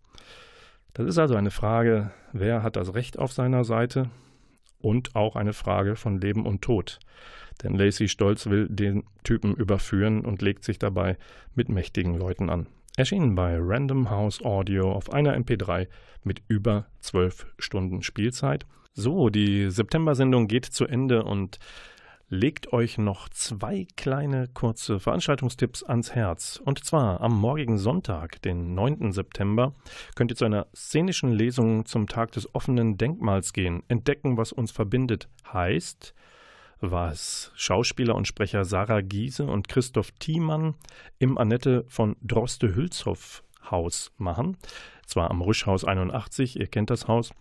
Das 0.93 1.07
ist 1.07 1.17
also 1.17 1.35
eine 1.35 1.49
Frage, 1.49 2.11
wer 2.33 2.61
hat 2.61 2.75
das 2.75 2.93
Recht 2.93 3.17
auf 3.17 3.33
seiner 3.33 3.63
Seite 3.63 4.11
und 4.79 5.15
auch 5.15 5.35
eine 5.35 5.53
Frage 5.53 5.95
von 5.95 6.21
Leben 6.21 6.45
und 6.45 6.61
Tod. 6.61 6.99
Denn 7.63 7.73
Lacey 7.73 8.07
Stolz 8.07 8.47
will 8.47 8.67
den 8.69 9.03
Typen 9.23 9.55
überführen 9.55 10.25
und 10.25 10.41
legt 10.41 10.63
sich 10.63 10.77
dabei 10.77 11.17
mit 11.55 11.69
mächtigen 11.69 12.17
Leuten 12.17 12.49
an. 12.49 12.67
Erschienen 12.95 13.33
bei 13.33 13.57
Random 13.59 14.11
House 14.11 14.43
Audio 14.43 14.91
auf 14.91 15.11
einer 15.11 15.35
MP3 15.35 15.87
mit 16.23 16.43
über 16.47 16.85
zwölf 16.99 17.47
Stunden 17.57 18.03
Spielzeit. 18.03 18.67
So, 18.93 19.29
die 19.29 19.71
September-Sendung 19.71 20.47
geht 20.47 20.65
zu 20.65 20.85
Ende 20.85 21.23
und 21.23 21.57
legt 22.29 22.71
euch 22.71 22.99
noch 22.99 23.29
zwei 23.29 23.87
kleine 23.97 24.47
kurze 24.47 24.99
Veranstaltungstipps 24.99 25.81
ans 25.81 26.13
Herz. 26.13 26.61
Und 26.63 26.83
zwar 26.85 27.21
am 27.21 27.35
morgigen 27.35 27.79
Sonntag, 27.79 28.39
den 28.43 28.75
9. 28.75 29.11
September, 29.11 29.73
könnt 30.13 30.29
ihr 30.31 30.37
zu 30.37 30.45
einer 30.45 30.67
szenischen 30.75 31.31
Lesung 31.31 31.85
zum 31.85 32.05
Tag 32.05 32.31
des 32.33 32.53
offenen 32.53 32.99
Denkmals 32.99 33.53
gehen. 33.53 33.81
Entdecken, 33.87 34.37
was 34.37 34.51
uns 34.51 34.71
verbindet, 34.71 35.29
heißt 35.51 36.13
was 36.91 37.51
Schauspieler 37.55 38.15
und 38.15 38.27
Sprecher 38.27 38.65
Sarah 38.65 39.01
Giese 39.01 39.45
und 39.45 39.67
Christoph 39.67 40.11
Thiemann 40.19 40.75
im 41.17 41.37
Annette 41.37 41.85
von 41.87 42.15
Droste-Hülshoff 42.21 43.43
Haus 43.71 44.11
machen. 44.17 44.57
Zwar 45.05 45.31
am 45.31 45.41
Rüschhaus 45.41 45.85
81, 45.85 46.59
ihr 46.59 46.67
kennt 46.67 46.89
das 46.89 47.07
Haus. 47.07 47.31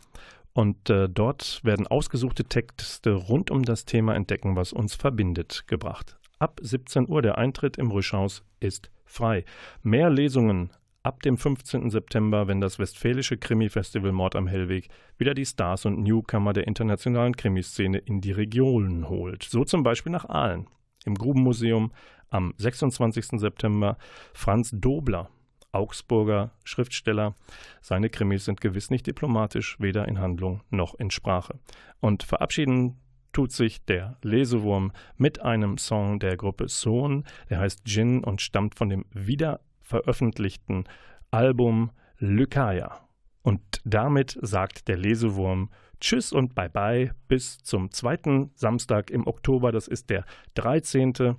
Und 0.52 0.90
äh, 0.90 1.08
dort 1.08 1.60
werden 1.64 1.86
ausgesuchte 1.86 2.44
Texte 2.44 3.12
rund 3.12 3.50
um 3.50 3.64
das 3.64 3.84
Thema 3.84 4.14
Entdecken, 4.14 4.54
was 4.54 4.72
uns 4.72 4.94
verbindet, 4.94 5.64
gebracht. 5.66 6.18
Ab 6.38 6.60
17 6.62 7.08
Uhr 7.08 7.22
der 7.22 7.38
Eintritt 7.38 7.78
im 7.78 7.90
Rüschhaus 7.90 8.44
ist 8.60 8.90
frei. 9.04 9.44
Mehr 9.82 10.10
Lesungen 10.10 10.70
ab 11.02 11.22
dem 11.22 11.36
15. 11.36 11.90
September, 11.90 12.48
wenn 12.48 12.60
das 12.60 12.78
Westfälische 12.78 13.36
Krimi-Festival 13.36 14.12
Mord 14.12 14.36
am 14.36 14.46
Hellweg 14.46 14.88
wieder 15.18 15.34
die 15.34 15.46
Stars 15.46 15.84
und 15.84 16.02
Newcomer 16.02 16.52
der 16.52 16.66
internationalen 16.66 17.36
Krimiszene 17.36 17.98
in 17.98 18.20
die 18.20 18.32
Regionen 18.32 19.08
holt. 19.08 19.42
So 19.42 19.64
zum 19.64 19.82
Beispiel 19.82 20.12
nach 20.12 20.28
Aalen. 20.28 20.66
Im 21.04 21.16
Grubenmuseum 21.16 21.92
am 22.30 22.54
26. 22.56 23.40
September 23.40 23.98
Franz 24.32 24.70
Dobler, 24.72 25.28
Augsburger 25.72 26.52
Schriftsteller. 26.64 27.34
Seine 27.80 28.08
Krimis 28.08 28.44
sind 28.44 28.60
gewiss 28.60 28.90
nicht 28.90 29.06
diplomatisch, 29.06 29.80
weder 29.80 30.06
in 30.06 30.20
Handlung 30.20 30.62
noch 30.70 30.94
in 30.94 31.10
Sprache. 31.10 31.58
Und 32.00 32.22
verabschieden 32.22 33.00
tut 33.32 33.50
sich 33.52 33.84
der 33.84 34.18
Lesewurm 34.22 34.92
mit 35.16 35.40
einem 35.40 35.78
Song 35.78 36.20
der 36.20 36.36
Gruppe 36.36 36.68
Sohn, 36.68 37.24
der 37.50 37.58
heißt 37.58 37.84
Gin 37.86 38.22
und 38.22 38.42
stammt 38.42 38.74
von 38.74 38.90
dem 38.90 39.06
wieder 39.10 39.60
veröffentlichten 39.92 40.84
Album 41.30 41.90
Lykaya. 42.18 43.06
Und 43.42 43.60
damit 43.84 44.38
sagt 44.40 44.88
der 44.88 44.96
Lesewurm 44.96 45.68
Tschüss 46.00 46.32
und 46.32 46.54
Bye 46.54 46.70
Bye 46.70 47.10
bis 47.28 47.58
zum 47.58 47.90
zweiten 47.90 48.52
Samstag 48.54 49.10
im 49.10 49.26
Oktober. 49.26 49.70
Das 49.70 49.88
ist 49.88 50.08
der 50.08 50.24
13. 50.54 51.36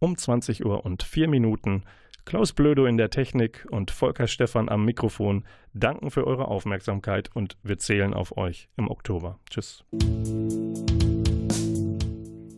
um 0.00 0.16
20 0.16 0.66
Uhr 0.66 0.84
und 0.84 1.04
4 1.04 1.28
Minuten. 1.28 1.84
Klaus 2.24 2.52
Blödo 2.52 2.86
in 2.86 2.96
der 2.96 3.10
Technik 3.10 3.64
und 3.70 3.92
Volker 3.92 4.26
Stephan 4.26 4.68
am 4.68 4.84
Mikrofon 4.84 5.44
danken 5.72 6.10
für 6.10 6.26
eure 6.26 6.48
Aufmerksamkeit 6.48 7.30
und 7.34 7.56
wir 7.62 7.78
zählen 7.78 8.12
auf 8.12 8.36
euch 8.36 8.68
im 8.76 8.90
Oktober. 8.90 9.38
Tschüss. 9.48 9.84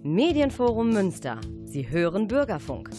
Medienforum 0.02 0.90
Münster. 0.94 1.40
Sie 1.66 1.90
hören 1.90 2.26
Bürgerfunk. 2.26 2.90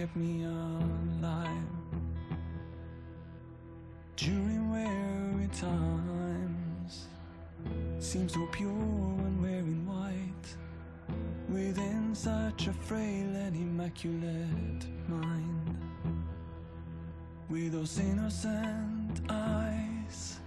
Kept 0.00 0.16
me 0.16 0.44
alive 0.44 1.48
during 4.16 4.70
weary 4.72 5.48
times. 5.48 7.08
Seems 7.98 8.32
so 8.32 8.46
pure 8.50 8.70
when 8.70 9.42
wearing 9.42 9.86
white 9.86 10.48
within 11.50 12.14
such 12.14 12.68
a 12.68 12.72
frail 12.72 13.30
and 13.44 13.54
immaculate 13.54 14.86
mind. 15.06 15.76
With 17.50 17.72
those 17.72 18.00
innocent 18.00 19.20
eyes, 19.28 20.38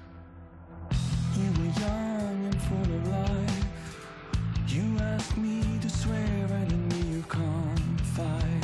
you 1.37 1.47
were 1.59 1.73
young 1.79 2.45
and 2.49 2.61
full 2.63 2.95
of 2.95 3.07
life. 3.07 3.65
You 4.67 4.97
asked 4.99 5.37
me 5.37 5.61
to 5.79 5.89
swear, 5.89 6.47
and 6.49 6.71
in 6.71 6.87
me 6.87 7.17
you 7.17 7.23
confide. 7.29 8.62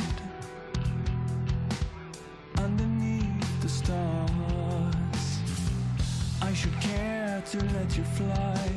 Should 6.60 6.80
care 6.82 7.42
to 7.50 7.56
let 7.72 7.96
you 7.96 8.04
fly. 8.04 8.70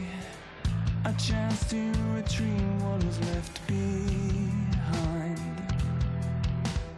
A 1.04 1.14
chance 1.22 1.70
to 1.70 1.92
retrieve 2.16 2.82
what 2.82 3.04
was 3.04 3.20
left 3.20 3.60
behind. 3.68 5.38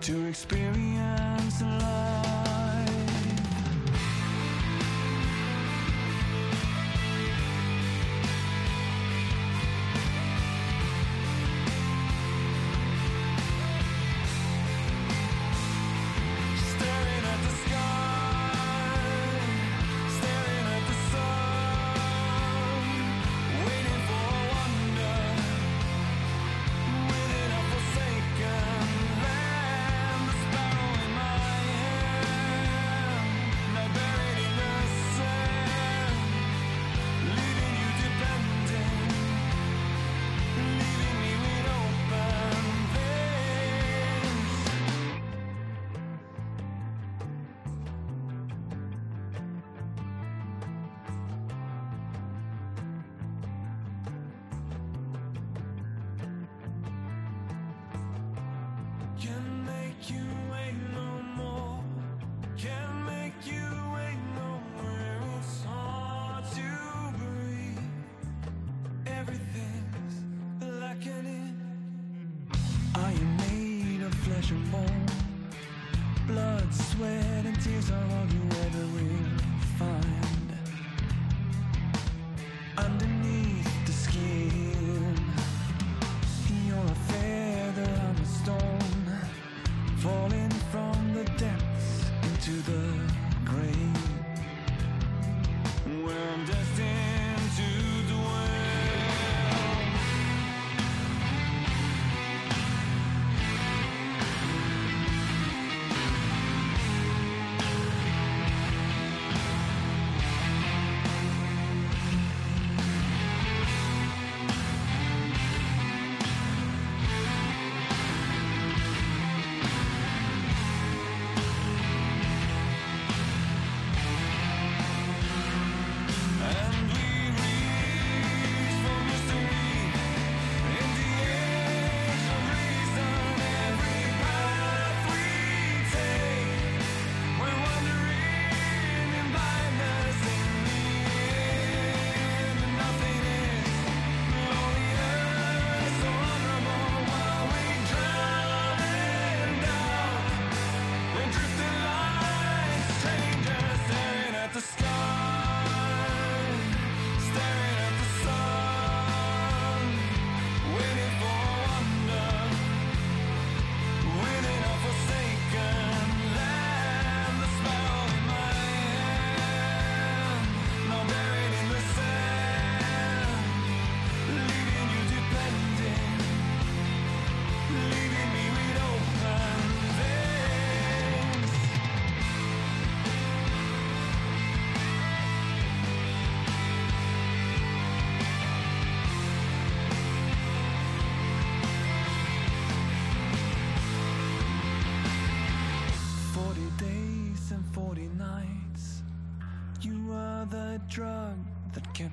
To 0.01 0.27
experience 0.27 1.63
life. 1.63 2.44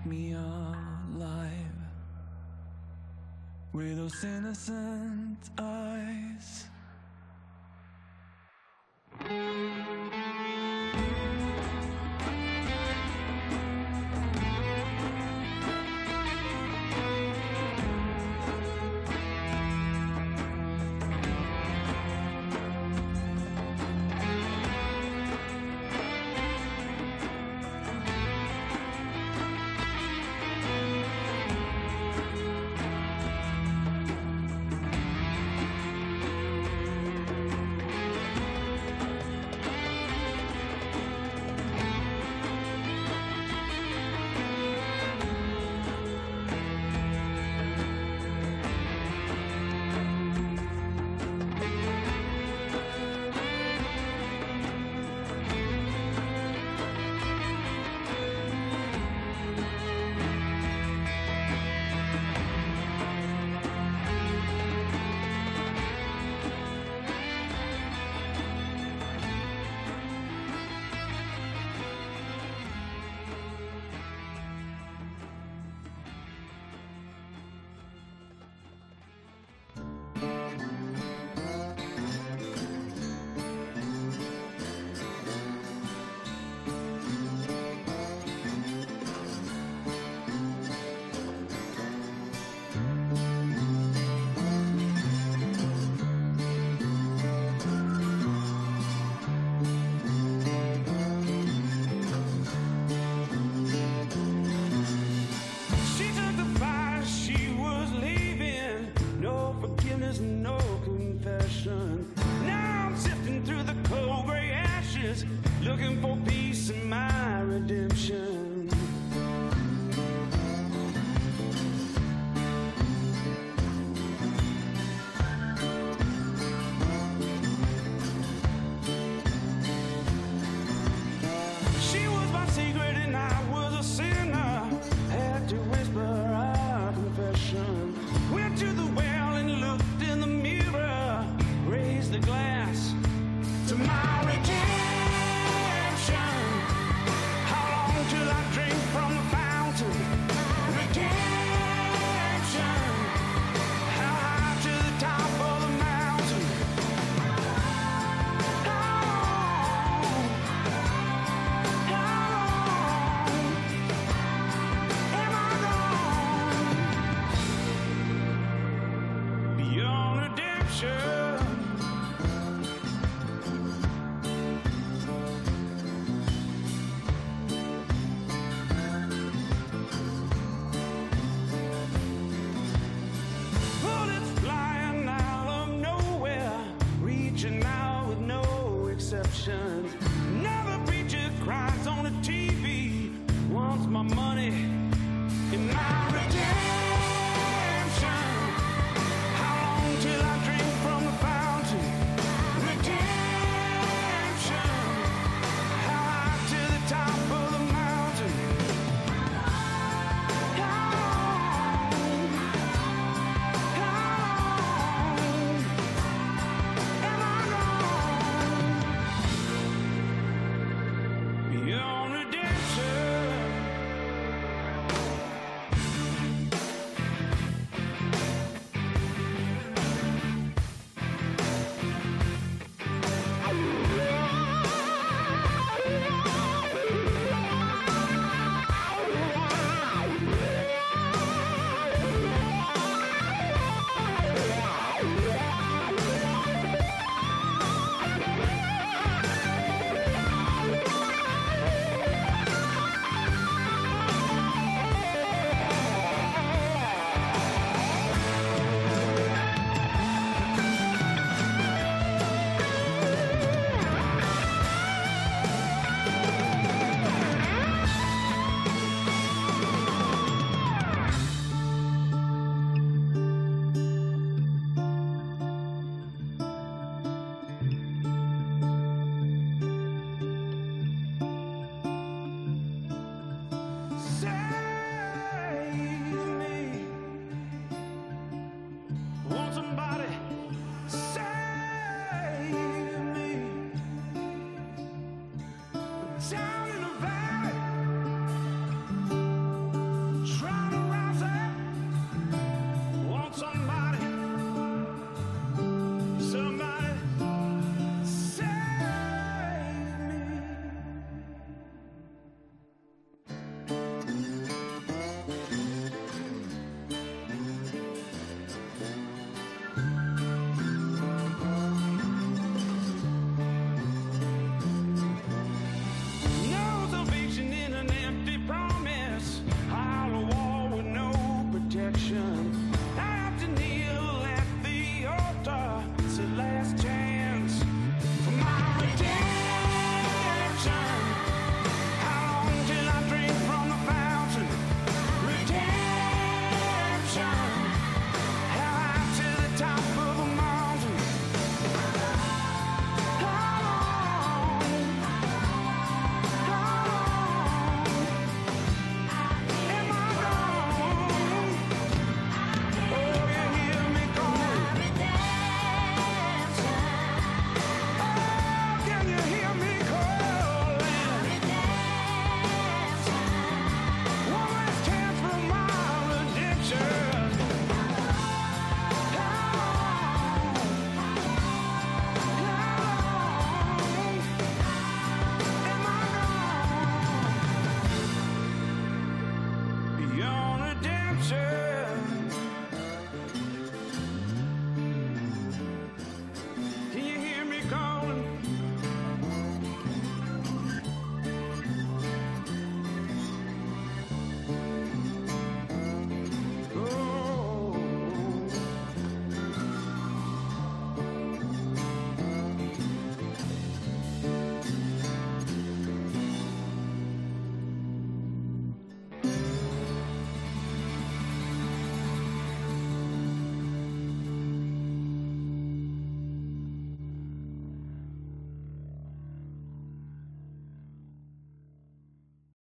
Me 0.07 0.33
alive 0.33 1.51
with 3.73 3.97
those 3.97 4.25
innocent 4.25 5.39
eyes. 5.59 6.67